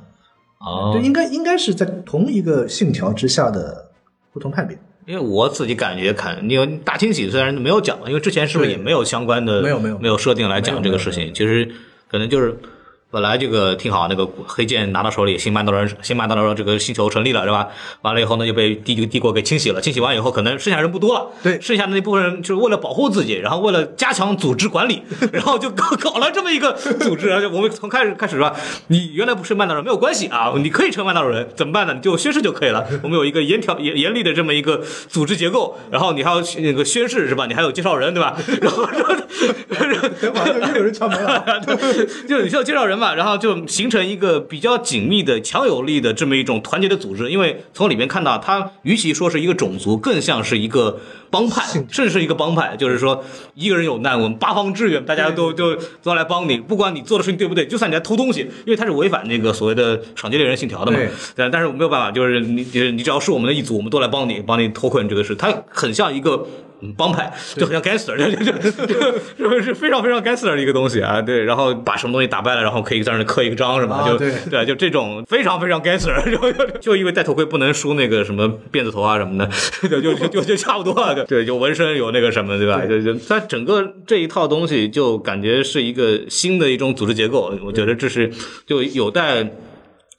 [0.60, 3.90] 哦对，，应该应该是在同一个信条之下的
[4.32, 4.78] 不同派别。
[5.06, 11.68] 因为我自己感觉看，因为大清洗虽然没有讲，因为之前是不是也没有相关的没有没有没有设定来讲这个事情，其实
[12.10, 12.56] 可能就是。
[13.14, 17.68] 本来这个挺好，那个黑剑拿到手里，新曼德罗人新曼德罗这个星球成立了，是吧？
[18.02, 19.80] 完了以后呢，就被帝帝国给清洗了。
[19.80, 25.00] 清洗完以后，可能剩下人不多了，对剩下的那部分人就是为了保护自己，然后为了加强组织管理，
[25.32, 27.32] 然后就搞搞了这么一个组织。
[27.32, 28.52] 而且我们从开始开始吧，
[28.88, 31.94] 你原来不是曼德罗人没有关系啊，你可以成曼德罗人，怎么办呢？
[31.94, 32.84] 你就宣誓就可以了。
[33.04, 37.46] 我们有一个严条严严厉的这么一个组织结构，然后你还要那个宣誓是吧？
[37.46, 38.36] 你还有介绍人对吧？
[38.60, 39.14] 然后然后
[40.34, 41.44] 马上又有人敲门了。
[42.28, 47.28] 就你需要介绍人嘛，然后就形成一个比较紧密的、强有力的这么一种团结的组织。
[47.28, 51.00] 因为从里面看到，它与其说是一个种族，更像是一个
[51.30, 52.76] 帮派，甚至是一个帮派。
[52.76, 53.24] 就是说，
[53.54, 60.96] 一个人有难，我们八方支援，大家都都都来帮你，不管你做的事情对不对，就算你在偷东西，因为它是违反那个所谓的赏金猎人信条的嘛。
[60.96, 65.34] 对但但是我没有办法，就是你就是你只要是我们的一组，我们都来帮你，帮你脱困这个事。
[65.34, 66.46] 它很像一个。
[66.84, 68.52] 嗯帮派就很像 gangster，就就
[68.86, 74.04] 就就是非常非常 gangster 的一个东西啊，对，然后把什么东西打败了，然后可以在那刻一个章什么？
[74.06, 82.84] 就啊对对，就这种非常非常 gangster， 就就就因为戴头盔不能梳那个什么辫子头啊什么的，就就就就就差不多了，对对，有纹身有那个什么对吧？
[82.86, 88.30] 就就它整个这一套东西就感觉是一个新的一种组织结构，我觉得这是
[88.66, 89.50] 就有待。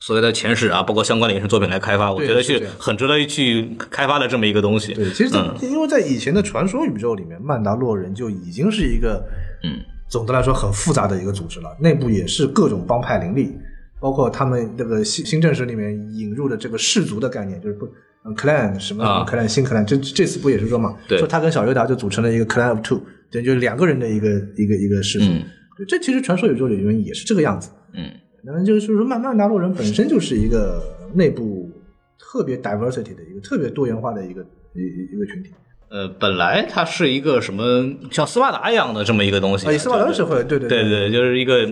[0.06, 4.93] 所谓的前史啊，包括相关的衍生作品来开发，我觉得是很值得去开发的这么一个东西。
[4.93, 9.26] 对，其实、嗯因为在以前的传说宇宙里面，曼达洛人就已经是一个，
[9.64, 13.51] 嗯，总的来说很复杂的一个组织了，内部也是各种帮派林立，
[13.99, 17.88] 包括他们那个新新政史里面引入的这个氏族的概念，就是不。
[18.28, 20.95] 嗯，clan 什么 clan 新 clan，这这次不也是说嘛？
[21.08, 23.01] 对说他跟小尤达就组成了一个 clan of two，
[23.32, 25.26] 对，就是两个人的一个一个一个氏族。
[25.26, 25.43] 嗯
[25.78, 27.70] 对，这其实传说宇宙里面也是这个样子。
[27.93, 28.10] 嗯，
[28.46, 30.82] 那就是说，曼曼达洛人本身就是一个
[31.14, 31.70] 内部
[32.20, 34.41] 特别 diversity 的一个特别多元化的一个
[34.74, 35.52] 一一一个群体。
[35.89, 41.72] 呃，本来它是一个什么像斯巴达一样的这么一个东西，啊，斯巴达社会，对对对对，就是一个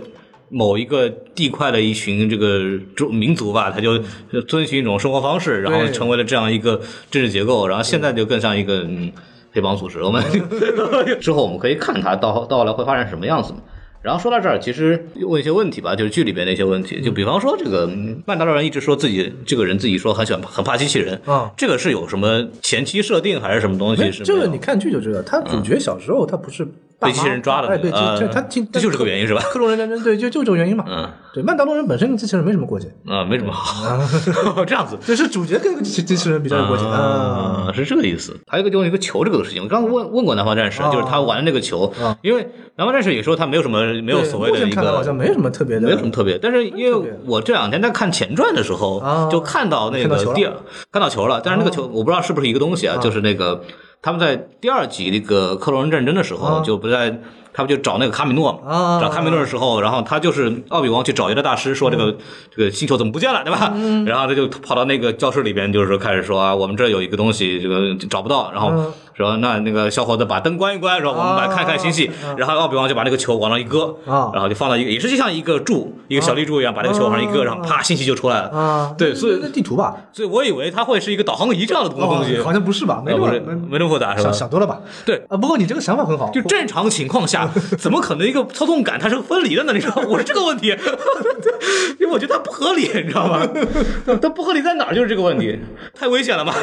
[0.50, 3.98] 某一个地块的一群这个种民族吧，他就
[4.32, 9.12] 就遵循一种生活方式，然后成为了这样一个政治结构，然后现在就更像一个嗯
[9.52, 10.02] 黑帮组织。
[10.02, 10.24] 我们
[11.20, 13.60] 之后我们可以看它到到后来会发展什么样子嘛。
[14.04, 18.22] 然后说到这儿，其实问一些问题吧，就是剧里边的一些问题，就比方说这个嗯。
[18.26, 24.12] 曼达洛人一直说自己这个人自己说很喜欢很怕机器人，啊这个是有什么前期设定还是什么东西？
[24.12, 26.68] 是这个你看剧就知道，他主角小时候他不是
[27.04, 30.86] 被机器人抓了哎，对，机呃这他听这就是个原因是吧克隆人战争，对，就就这个原因嘛。
[30.88, 33.98] 嗯对，曼达洛人本身跟机器人没什么过节，啊，没什么好，
[34.64, 34.96] 这样子。
[35.04, 37.74] 对，是主角跟机器机器人比较有过节啊，啊。
[37.74, 38.40] 是这个意思。
[38.46, 45.24] 还有一个就是一个球这个事情，我刚刚问问过南方战士，啊就是他玩的那个球啊，因为南方战士也说他没有什么没有所谓的一个好像个。
[45.24, 50.54] 没有什么特别的，没有什么特别，但是因为我这两天在看前传的时候，啊就看到那个第二
[50.92, 53.64] 看到球了，但是那个球我不知道是不是一个东西啊，就是那个
[54.04, 57.22] 他们在第二集那个克隆人战争的时候，啊就不在
[57.54, 58.72] 他不就找那个卡米诺嘛？
[58.72, 62.16] 啊找卡米诺的时候，然后他就是奥比王去找一个大师说这个、
[62.56, 63.74] 这个星球怎么不见了，对吧？
[64.06, 78.50] 然后他就跑到那个教室里边，就是说开始说啊，我们这有一个东西，这个找不到，然后嗯说那那个小伙子把灯关一关，说我们来看看星系，然后奥比王就把那个球往上一搁，啊然后就放到一个也是就像一个柱，一个小立柱一样，把那个球往上一搁，然后啪，星系就出来了。
[78.50, 83.04] 啊，对所以那地图吧，所以我以为它会是一个导航仪这样的东西，哦好像不是吧？
[83.06, 84.34] 没啊不是那么没没那么复杂是吧想？
[84.34, 84.80] 想多了吧？
[85.06, 87.43] 对，啊，不过你这个想法很好，就正常情况下，
[87.78, 89.74] 怎么可能一个操纵杆它是分离的呢？
[89.74, 90.68] 你知道吗，我是这个问题，
[92.00, 93.48] 因为我觉得它不合理，你知道吗？
[94.22, 94.96] 它不合理在哪儿？
[94.96, 95.58] 就是这个问题，
[95.94, 96.54] 太危险了嘛？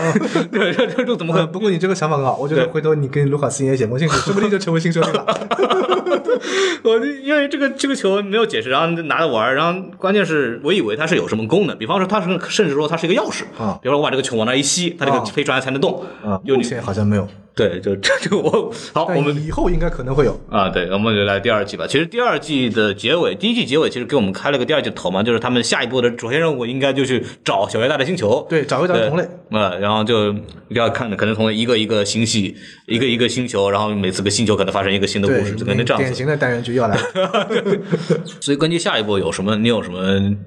[0.52, 1.52] 对，这这这怎么可呃能？
[1.52, 5.99] 不过你这个想法很好，我觉得回头你跟卢卡斯也写封信，说不定就成为新兄弟了。
[6.84, 20.38] 我因为这个这个球没有解释，然后拿着玩儿，然后关键是我以为它是有什么功能，比方说它是甚至说它是一个钥匙啊比方说我把这个球往那一吸，它这个啊飞船才能动啊，有目前好像没有，对，就这这个我好，我们以后应该可能会有。
[20.50, 21.86] 啊，对，我们就来第二季吧。
[21.86, 29.28] 其实第二季的结尾，第一季结尾其实给我们开了个第二季的头嘛，就是他们下一步的主线任务应该就去找小月大的星球，对，找一找同类。
[29.50, 30.34] 呃，然后就
[30.68, 32.56] 要看可能从一个一个星系，
[32.86, 36.08] 一个一个星球，然后每次个星球可能发生一个新的故事，就可能这样子。
[36.10, 37.48] 典型的单元剧要来了。
[38.40, 40.00] 所以根据下一步有什么，你有什么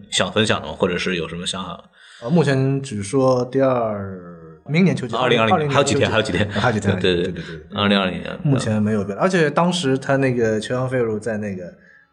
[0.09, 0.73] 想分享的吗？
[0.77, 1.83] 或者是有什么想法？
[2.21, 4.19] 呃，目前只说第二，
[4.67, 6.09] 明年秋季，二零二零年还有几天？
[6.09, 6.49] 还有几天？
[6.49, 6.93] 还有几天？
[7.01, 7.77] 对对对对对。
[7.77, 11.65] 二零二零年，目前没有变，而且当时他那个球阳费鲁在那个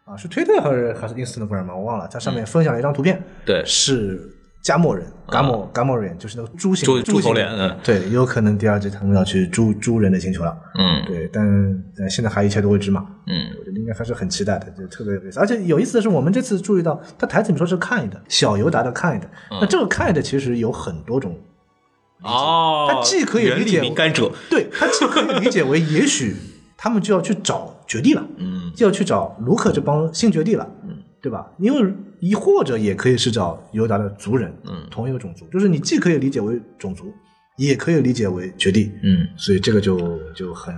[0.03, 1.75] 啊是推特还是还是 Instagram 吗？
[1.75, 4.19] 我忘了，他上面分享了一张图片，对是
[4.61, 7.75] 加莫人，嘎莫嘎莫人，就是那个猪形猪猪头脸，嗯。
[7.83, 11.03] 对，有可能第二季他们要去猪猪人的星球了，嗯。
[11.07, 13.49] 对，但但现在还一切都未知嘛，嗯。
[13.59, 15.39] 我觉得应该还是很期待的，就特别有意思。
[15.39, 21.35] 而且有意思的是，我们这次注意到，他台词里面说是 kind 小尤达的 kind，、那嗯这个 kind 其实有很多种，
[22.21, 26.35] 哦，它既可以理理解敏感者，对，它既可以理解为也许
[26.77, 28.71] 他们就要去找绝地了，嗯。
[28.75, 31.51] 就要去找卢克这帮新绝地了，嗯，对吧？
[31.57, 37.11] 因为亦或者也可以是找尤达的族人，嗯同一个种族，就是你既可以理解为种族，
[37.57, 39.27] 也可以理解为绝地，嗯。
[39.35, 40.73] 所以这个就就很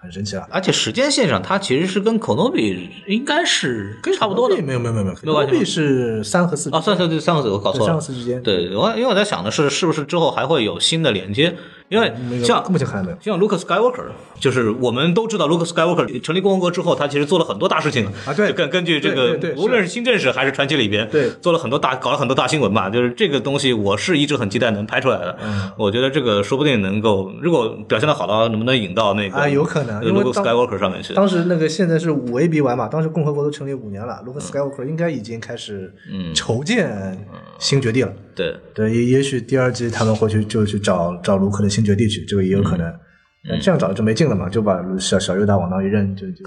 [0.00, 0.48] 很神奇了。
[0.50, 6.80] 而且时间线上，它其实是跟 Konobi 应该是差不多的没有没有没有没有，没有关系吗 Konobi 是三和四啊。
[6.80, 7.86] 算算对，三和四我搞错了。
[7.86, 11.54] 三和四之间，对，我因为我在想的是，是不是之后还会有新的连接？
[11.88, 12.12] 因为
[12.42, 14.06] 像目前还没有像 Luke Skywalker，
[14.40, 22.90] 就是我们都知道 Luke Skywalker 成立共和国之后，他其实做了很多大事情啊对就根根据这个无论是新正史还是传奇里边，对做了很多大，搞了很多大新闻吧。
[22.90, 25.38] 就是这个东西，我是一直很期待能拍出来的。
[25.42, 31.14] 嗯我觉得这个说不定能够，如果表现的好的话，能不能引到那个啊有可能 Luke Skywalker 上面去？
[31.14, 37.26] 当时那个现在是五 A B 完嘛，当时共和国都成立五年了，卢克斯盖沃克应该已经开始嗯筹建
[37.58, 38.12] 新绝地了。
[38.34, 42.90] 对，对，也也许第二季他们会去就去找找卢克的新绝地址，这个也有可能。
[43.48, 46.44] 那这样找就没劲了嘛，就把小小尤达往那一扔，就就。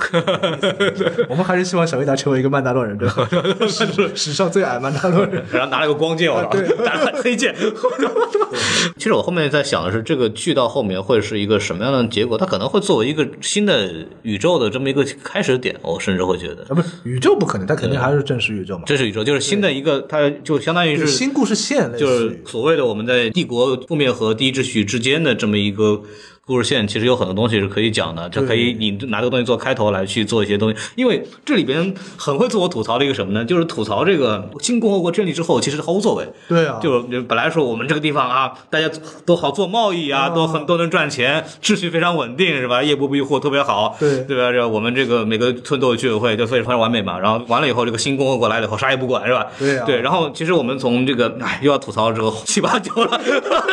[1.30, 3.28] 我们还是希望小尤达成为一个曼达洛人，对吧？
[3.68, 3.86] 史
[4.16, 5.44] 史上最矮曼达洛人。
[5.52, 6.50] 然后拿了个光剑，我操，
[6.86, 7.56] 打了黑剑。
[8.98, 12.38] 其实我后面在想的是，这个剧到后面会是一个什么样的结果？
[12.38, 13.90] 它可能会作为一个新的
[14.24, 18.84] 宇宙的这么一个开始点，我甚至会觉得，啊，不是宇宙不可能，它肯定还是真实宇宙嘛。
[18.86, 26.02] 真实宇宙，就是新的一个，它就相当于是新故事线，就是所谓的我们在帝国覆灭和第一秩序之间的这么一个
[26.50, 30.76] 故事线，其实有很多东西是可以讲的，就可以你拿这个东西做开头来去做一些东西。
[30.96, 33.46] 因为这里边很会自我吐槽的一个什么呢？
[33.46, 36.28] 就是吐槽这个新共和国建立之后，其实毫无作为。
[36.48, 38.90] 对啊，就就本来说我们这个地方啊，大家
[39.28, 42.82] 都好做贸易啊，都很都能赚钱，秩序非常稳定，是吧？
[42.82, 44.52] 夜不闭户特别好，对对吧？
[44.52, 47.20] 这我们这个每个村都有居委会，就非常完美嘛。
[47.20, 49.46] 然后完了以后，这个新共和国来了以后，啥也不管，是吧？
[49.60, 50.02] 对啊对。
[50.02, 53.64] 然后其实我们从这个，哎，又要吐槽这个七八九了， 这个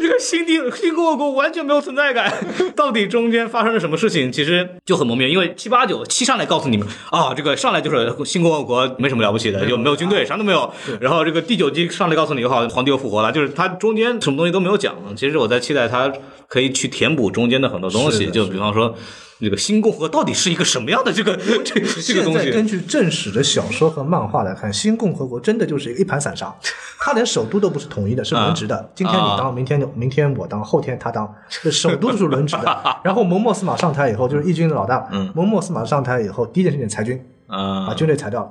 [0.00, 2.32] 这个新地新共和国完全没有存在感，
[2.74, 5.30] 到底中间发生了什么事情，其实就很蒙面。
[5.30, 10.68] 因为七八九七上来告诉你们啊，这个上来就是新共和国没什么了不起的，就没有军队，啥都没有。
[11.00, 14.96] 然后这个第九集上来告诉你，好，皇帝又复活了，就是他中间什么东西都没有讲。
[15.16, 16.12] 其实我在期待他
[16.48, 18.92] 可以去填补中间的很多东西，就比方说。
[19.38, 22.38] 这个新共和到底是一个什么样的这个这这个现东西？
[22.38, 26.54] 在根据正史的小说和漫画来看，新共和国真的就是一盘散沙，
[27.00, 28.90] 它连首都都不是统一的，是轮值的。
[28.94, 31.32] 今天你当，明天明天我当，后天他当，
[31.62, 32.82] 这首都都是轮值的。
[33.04, 38.50] 然后蒙莫斯马上台以后，就是义军的老大，蒙莫斯马上台以后，第一件事情裁军，啊把军队裁掉了。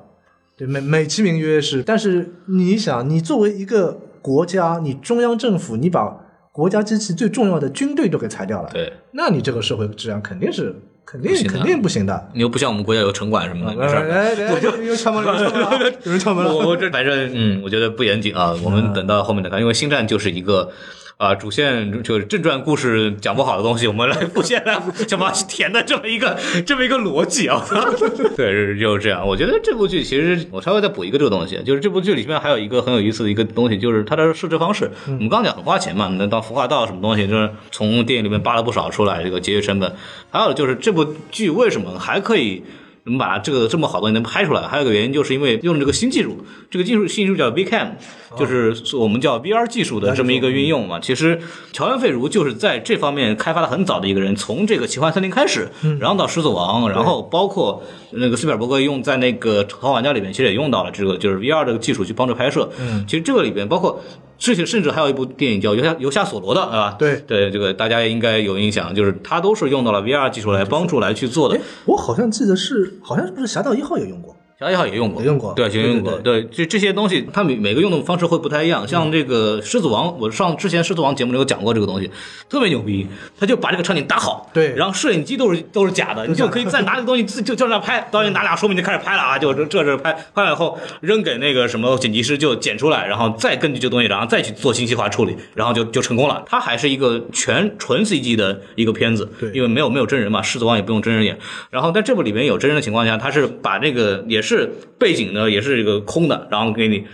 [0.57, 6.15] 对，美美其名曰是，但是你想，你作为一个国家，你中央政府，你把
[6.55, 10.73] 国家机器最重要的军队都给裁掉了，对，那你这个社会质量肯定是
[11.05, 12.29] 肯定肯定不行的。
[12.33, 14.09] 你又不像我们国家有城管什么的，没事儿。
[14.09, 16.55] 哎哎，哎有敲门了，有人敲门了，有人敲门了。
[16.55, 18.55] 我我这反正嗯，我觉得不严谨啊。
[18.63, 20.71] 我们等到后面再看，因为星战就是一个
[21.17, 27.63] 啊、主线就是正传故事讲不好的东西，我们来副线来想把它填的这么一个这么一个逻辑啊。
[28.35, 29.25] 对，是就是这样。
[29.25, 34.91] 我觉得这部剧其实我稍微再补一个这个东西，就是这部剧里面还有一个很有意思的一个东西，就是它的设置方式。
[35.05, 39.95] 我们刚刚讲很花钱嘛，那到孵化道什么东西，就是从电影里面扒了不少出来，这个节约成本。
[40.29, 42.61] 还有就是这部剧为什么还可以？
[43.05, 47.91] 能把这个这么好东西能拍出来，还有一个原因就是因为用这个新技术，这个技术新技术叫 VCam，
[48.37, 50.99] 就是我们叫 VR 技术的这么一个运用嘛。
[50.99, 51.39] 其实
[51.71, 62.69] 乔恩·费如就是在这方面开发的很早的一个人，从这个奇幻森林开始，然后到狮子王，然后包括那个斯皮尔伯格用在那个《头号玩家》里面，其实也用到了这个就是 VR 这个技术去帮助拍摄。
[62.79, 64.01] 嗯，其实这个里边包括。
[64.37, 66.95] 之前甚至还有一部电影叫《游侠游侠索罗》的，对吧？
[66.97, 74.35] 对对，这个大家应该有印象，就是它都是用到了 VR 技术来帮助来去做的哎。，我好像记得是，好像是不是《侠盗一号》也用过？
[74.57, 75.53] 小一号也用过，也用过。
[75.53, 76.41] 对，也用过，对。
[76.41, 78.87] 对，这这些东西，它每每个用的方式会不太一样。
[78.87, 82.09] 像这个狮子王，我上之前狮子王节目里有讲过这个东西，
[82.47, 83.05] 特别牛逼，
[83.37, 84.73] 他就把这个场景搭好，对。
[84.75, 96.41] 然后摄影机都是都是假的，你就可以再拿这个东西自就就那拍，导演拿俩说明就开始拍了啊，就这这是拍，拍完以后扔给那个什么剪辑师就剪出来，然后再根据这个东西，然后再去做信息化处理，然后就就成功了。
[96.45, 99.51] 它还是一个全纯 CG 的一个片子，对。
[99.51, 101.37] 因为没有没有真人嘛，狮子王也不用真人演。
[101.69, 107.05] 然后在这部里面有真人的情况下，他是把这个也是背景呢也是一个空的，然后给你。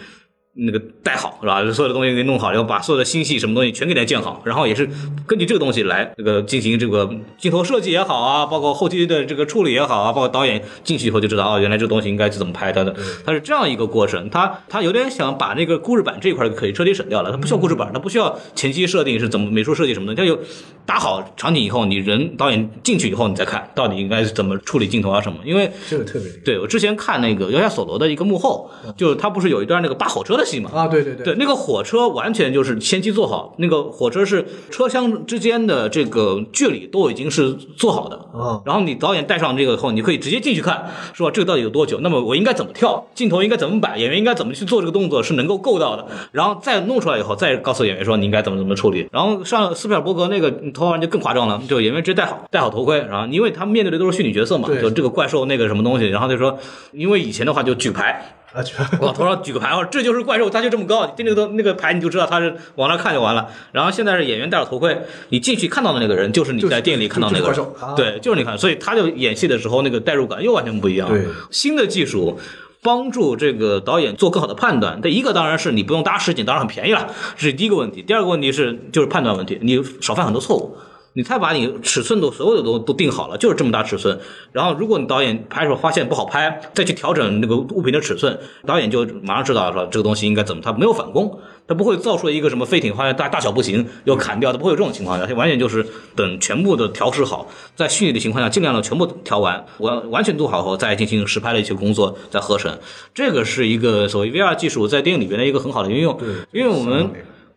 [0.53, 1.63] 那个带好是吧？
[1.71, 4.89] 所有的东西给弄好，然后把所有的星系什么东西全给它建好，然后也是
[5.25, 12.93] 根据这个东西来这个进行这个镜头设计也好啊，包括后期的这个处理也好啊，包括导演进去以后就知道哦，原来这个东西应该是怎么拍它的，
[13.25, 14.29] 它是这样一个过程。
[14.29, 20.37] 他他有点想把那个故事板这一块可以彻底省掉了，它不需要故事板，它不需要前期设定是怎么美术设计什么的，它就
[20.85, 25.71] 打好场景以后，你人导演进去以后你再看到底应该是怎么处理镜头啊什么，因为。
[25.89, 30.87] 这个特别对我之前看那个《游侠索罗》的一个幕后，就是他不是有一段那个扒火车的啊！
[30.87, 38.17] 对对对对，那个火车完全就是前期做好，那个火车是车厢之间的这个距离都已经是做好的。
[38.37, 41.99] 啊然后你导演带上这个以后，你可以直接进去看，说这个到底有多久？
[42.01, 43.07] 那么我应该怎么跳？
[43.13, 43.97] 镜头应该怎么摆？
[43.97, 46.07] 演员应该怎么去做这个动作是能够够到的？
[46.31, 49.07] 然后再弄出来以后，再告诉演员说你应该怎么怎么处理。
[49.11, 56.57] 然后上斯皮尔伯格那个头环就更夸张了，就演员直接戴好戴好头盔，然后因为他们面对的都是虚拟角色嘛，就这个怪兽那个什么东西，然后就说，
[56.91, 58.37] 因为以前的话就举牌。
[58.53, 63.49] 啊，去往头上举个牌，哦，这就是怪兽，它就这么高，盯着个那个牌你就知道它是往那看就完了。
[63.71, 71.07] 然后现在是演员戴着头盔，你进去看到的那个人就是你在电影里看到那个人，就是怪兽啊对，就是你看，所以他就演戏的时候那个代入感又完全不一样。
[71.07, 72.39] 对，新的技术。
[72.83, 74.99] 帮助这个导演做更好的判断。
[75.03, 78.01] 这一个当然是你不用搭实景，当然很便宜了，这是第一个问题。
[78.01, 80.75] 第二个问题是就是判断问题，你少犯很多错误。
[81.13, 84.17] 你再把你尺寸都所有的都都定好了，就是这么大尺寸。
[84.53, 91.37] 然后如果你导演拍的时候发现不好拍，再去调整那个物品的尺寸，导演就马上知道说这个东西应该怎么，他没有返工，
[91.67, 95.85] 他不会造出一个什么废艇发现大大小不行要砍掉，他不会有这种情况下，他完全就是
[96.15, 102.77] 等全部的调试好，在虚拟的情况下尽量的全部调完，完完全做好后再进行实拍的一些工作，再合成。
[103.13, 106.17] 这个是一个所谓 VR 技术在电影里边的一个很好的应用，
[106.53, 107.09] 因为我们。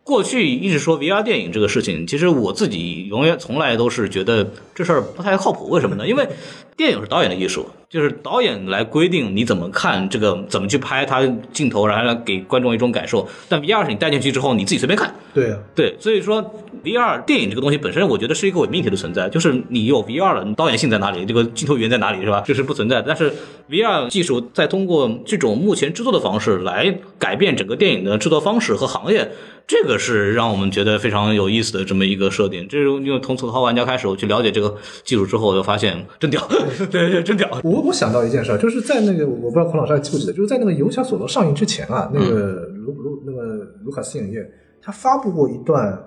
[0.05, 5.67] 过去一直说 VR 电影这个事情，其实我自己永远从来都是觉得这事儿不太靠谱。
[5.67, 6.07] 为什么呢？
[6.07, 6.29] 因为
[6.77, 7.65] 电影是导演的艺术，
[7.95, 13.25] 就是导演来规定你怎么看这个，怎么去拍它镜头，然后来给观众一种感受。
[13.47, 15.15] 但 VR 是你带进去之后，你自己随便看。
[15.33, 16.43] 对啊，对，所以说
[16.83, 21.25] VR 电影这个东西本身，我觉得是一个伪命题的存在，就是你有 VR 了，你导演性在哪里？
[21.25, 22.43] 这个镜头语言在哪里，是吧？
[22.45, 23.01] 这是不存在。
[23.01, 23.33] 但是
[23.69, 29.31] VR 技术在通过这种目前制作的方式来改变整个电影的制作方式和行业，
[29.67, 32.67] 这个是让我们觉得非常有意思的这么一个设定。
[32.67, 36.41] 这是因为从《头号玩家》开始，我去了解这个技术之后，我就发现真屌，
[36.91, 37.49] 对对，真屌。
[37.63, 44.49] 我我想到一件事儿，就是在那个我不知道孔老师还记不记得，就是在那个《游侠索罗》上映之前啊，那个卢卢那个卢卡斯影业
[44.81, 45.97] 他发布过一段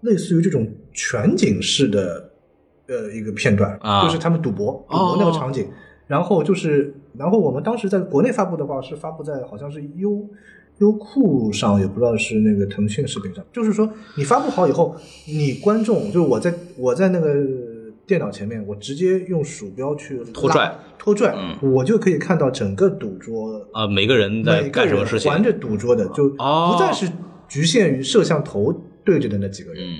[0.00, 2.30] 类似于这种全景式的
[2.88, 5.68] 呃一个片段，啊就是他们赌博赌博那个场景，
[6.06, 10.28] 然后就是然后我们当时在国内发布的话是发布在好像是优。
[10.78, 14.96] 优酷上也不知道是那个腾讯视频上，就是说你发布好以后，
[15.26, 17.34] 你观众就是我在我在那个
[18.10, 25.30] 电脑前面，我直接用鼠标去拖拽拖拽，嗯我就可以看到整个赌桌啊，每个人在干什么事情？
[25.30, 27.08] 玩着赌桌的，就哦不再是
[27.48, 28.72] 局限于摄像头
[29.04, 29.84] 对着的那几个人。
[29.86, 29.98] 嗯。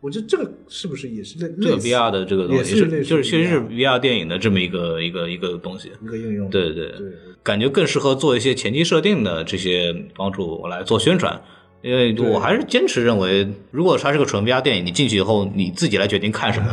[0.00, 5.90] 我觉得这个是不是也是类这个 VR 的这个东西也是就是确实是 VR 电影的这么一个一个一个东西。
[6.02, 6.48] 一个应用？
[6.48, 11.38] 对对对，感觉更适合做一些前期设定的这些帮助我来做宣传。
[11.82, 16.66] 因为我还是坚持认为，如果它是个纯 VR 电影，你进去以后你自己来决定看什么。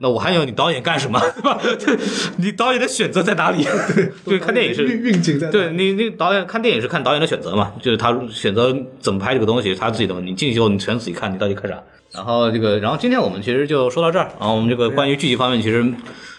[0.00, 1.20] 那我还要你导演干什么？
[1.20, 1.60] 对吧？
[2.38, 3.66] 你导演的选择在哪里？
[4.24, 10.30] 对，看电影是运运镜在哪对你，你导演看电影是看导演的选择嘛，就是他选择怎么拍这个东西，他自己的问题。
[10.30, 11.82] 你进去后，你全自己看，你到底看啥？
[12.18, 14.28] 然后这个，然后今天我们其实就说到这儿。
[14.40, 15.94] 然后我们这个关于剧集方面，其实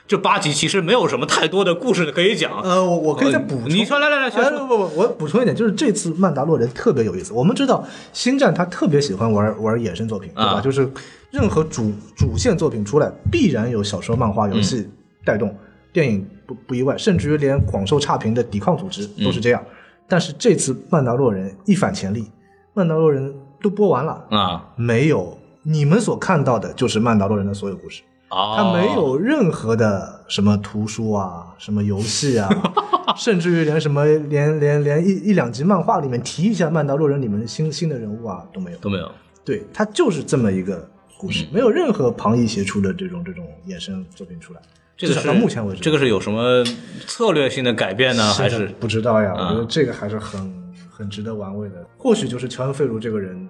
[0.06, 2.60] 这八集其实没有什么太多的故事可以讲。
[2.62, 3.70] 呃，我我可以再补充。
[3.70, 4.50] 你说来来来，哎。
[4.52, 7.32] 不不不，我补充一点，就是这次曼达洛人特别有意思。
[7.32, 10.56] 我们知道星战他特别喜欢玩玩衍生作品，对吧？
[10.56, 10.92] 啊就是
[11.32, 14.86] 任何主主线作品出来，必然有小说、漫画、游戏
[15.24, 15.56] 带动，
[15.94, 19.64] 电影不不意外，甚至于连广受差评的抵抗组织都是这样。
[20.08, 22.26] 但是这次曼达洛人一反前例，
[22.74, 28.02] 曼达洛人都播完了，啊，没有你们所看到的就是曼达洛人的所有故事。
[28.30, 32.48] 哦，它没有任何的什么图书啊，什么游戏啊，
[33.18, 38.78] 甚至于连什么连连连一一两集漫画里面提一下曼达洛人里面的新新的人物啊都没有。
[38.78, 39.12] 都没有。
[39.44, 40.88] 对，他就是这么一个
[41.18, 44.62] 故事，没有任何旁逸斜出的这种这种衍生作品出来。
[44.96, 46.64] 至这个是少到目前为止，这个是有什么
[47.08, 48.32] 策略性的改变呢？
[48.34, 49.34] 还是不知道呀？
[49.34, 51.84] 啊我觉得这个还是很很值得玩味的。
[51.98, 53.50] 或许就是乔恩·费卢这个人，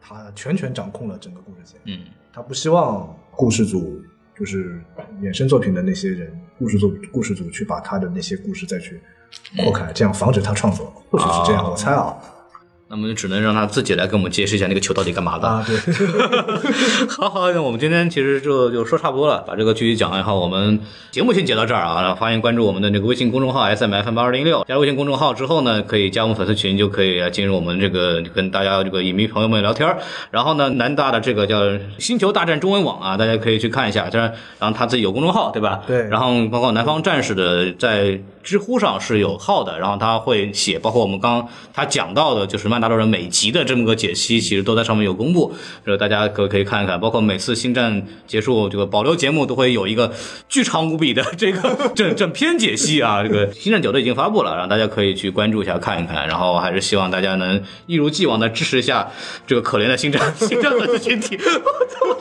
[0.00, 1.78] 他全权掌控了整个故事线。
[1.84, 2.00] 嗯
[2.32, 4.00] 他不希望故事组
[4.38, 4.80] 就是
[5.20, 9.00] 衍生作品的那些人，故事组故事组去把他的那些故事再去
[9.58, 10.92] 扩开，这样防止他创作。
[11.10, 12.16] 或许是这样，啊我猜啊
[12.92, 15.46] 那么就只能让他自己来给我们解释一下那个球到底干嘛的。
[15.46, 15.76] 啊，对，
[17.08, 20.80] 好好，那我们今天其实就就说差不多了，把这个剧集讲完以后，我们
[21.12, 22.02] 节目先截到这儿啊。
[22.02, 29.98] 然后欢迎关注我们的那个微信公众号 S M F 八二零六，加入微信公众号之后呢，可以加我们粉丝群，就可以来进入我们这个跟大家这个影迷朋友们聊天儿。
[30.32, 31.60] 然后呢，南大的这个叫
[32.00, 34.10] 星球大战中文网啊，大家可以去看一下。
[34.10, 35.82] 这然后他自己有公众号，对吧？
[35.86, 45.52] 对然后包括南方战士的在知乎上是有号的，然后他会写，包括我们刚他讲到的，就是曼达洛人每集的这么个解析，其实都在上面有公布，
[45.84, 46.98] 这个大家可可以看一看。
[46.98, 50.12] 包括每次星战结束这个保留节目都会有一个
[50.48, 56.26] 巨长无比的这个 整整篇解析啊，这个星战九都已经发布了，然后大家可以去关注一下看一看。
[56.26, 59.10] 然后还是希望大家能一如既往的支持一下
[59.46, 61.38] 这个可怜的星战星战粉丝群体。
[61.38, 62.16] 我 操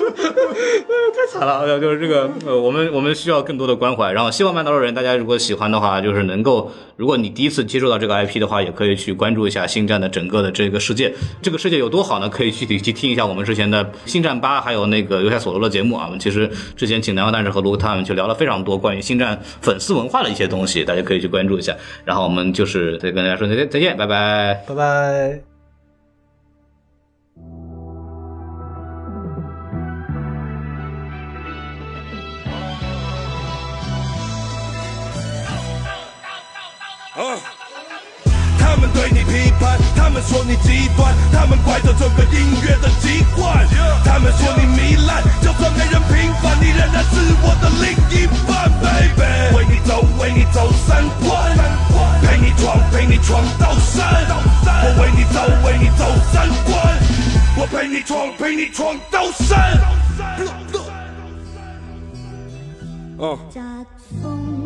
[1.15, 12.29] 太惨了，就是这个，呃，我们我们需要更多的关怀，然后希望曼达洛人大家如果喜欢的话，就是能够，如果你第一次接触到这个 IP 的话，也可以去关注一下星战的整个的这个世界，这个世界有多好呢？
[12.29, 21.75] 可以具体去听一下我们之前的星战八，还有那个留下索罗的节目啊，我们其实之前请南方大使和卢克他们去聊了非常多关于星战粉丝文化的一些东西，大家可以去关注一下。
[22.05, 24.63] 然后我们就是再跟大家说再见，再见，拜拜。
[24.67, 25.41] 拜拜。
[37.15, 37.37] 他们
[38.99, 43.65] 对你批判，他们说你极端，他们怪着这个音乐的疾患，
[44.03, 49.55] 他们说你糜烂，就算没人平凡，你仍然是我的另一半，baby。
[49.55, 51.55] 为你走，为你走三关，
[52.21, 54.27] 陪你闯，陪你闯到山。
[54.67, 56.99] 我为你走，为你走三关，
[57.55, 59.79] 我陪你闯，陪你闯到山。
[63.17, 64.58] 嗯。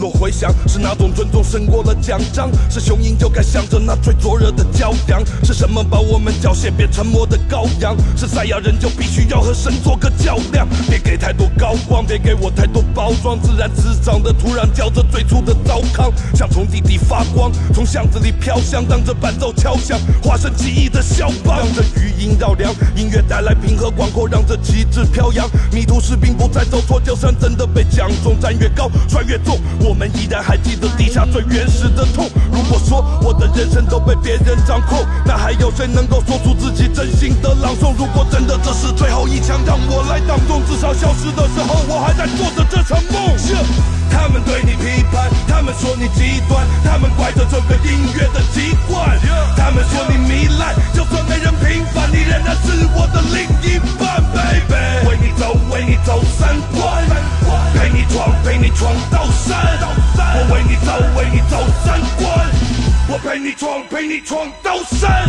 [0.00, 5.22] 若回响是那种尊重胜过了奖章，是雄鹰就该向着那最灼热的骄阳。
[5.44, 7.94] 是什么把我们缴械变沉默的羔羊？
[8.16, 10.66] 是赛亚人就必须要和神做个较量。
[10.88, 25.46] 别给太多高光，别给我太多包装，自然滋长的土壤叫着最初的糟糠，像从地底发光，从巷子里飘香，当着伴奏敲响，化身奇异的肖邦，让这余音绕梁，音乐带来平和广阔，让这旗帜飘扬。
[25.70, 29.60] 迷途士兵不再走错，就算真的被讲中，站越高，摔越重。
[29.78, 32.30] 我我们依然还记得地下最原始的痛。
[32.52, 37.92] 如果说我的人生都被别人掌控，那还有谁能够说出自己真心的朗诵？
[37.98, 43.99] 如果真的这是最后一枪，让我来挡中，至少消失的时候，我还在做着这场梦。
[44.10, 49.18] 他们对你批判，他们说你极端，他们怪着这个音乐的疾患，
[49.56, 55.08] 他们说你糜烂，就算没人平反，你仍然是我的另一半，baby。
[55.08, 57.04] 为你走，为你走三关，
[57.74, 59.78] 陪你闯，陪你闯到山。
[60.32, 62.46] 我为你走，为你走三关，
[63.08, 65.28] 我陪你闯，陪你闯到山。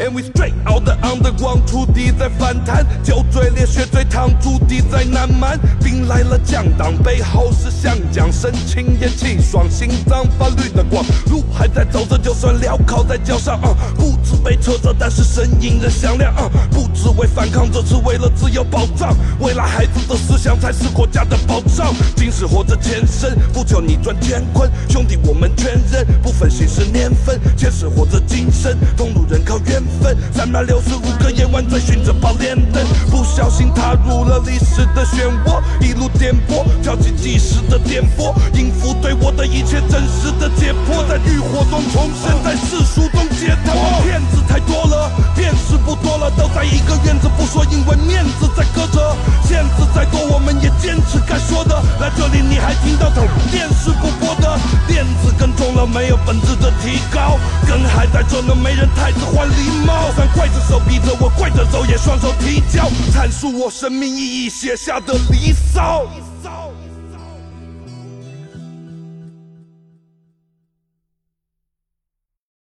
[0.00, 43.74] And we straight out the underground，土地在反弹，酒醉烈血醉烫，驻地在南蛮，兵来了降党，背后是湘江，神清也气爽，心脏发绿的光，路还在走着，就算镣铐在脚上，啊，不止被扯着，但是声音仍响亮，啊，不只为反抗，这是为了自由保障，未来孩子的思想才是国家的保障，今世活着前生，不求你赚乾坤，兄弟我们全认，不分姓氏年份，前世活着今生，同路人靠缘分，三百六十五个夜晚追寻着宝莲灯，不小心踏入了历史的漩涡，一路颠簸，跳起计时的电波，音符对我的一切真实的解剖，在欲火中重生，在世俗中解脱。
[44.04, 49.16] 骗子太多了，电视不多了，都在一个院子不说，因为面子在搁着。
[49.44, 51.74] 限制再多，我们也坚持该说的。
[52.00, 57.36] 来这里你还听到头电视不播的，电子更重了，没有本质的提高，
[57.66, 60.08] 根还在这呢，没人太子换狸猫。
[60.10, 66.06] 就算跪着手逼着我跪着走，也双手提交，阐述我生命意义写下的离骚。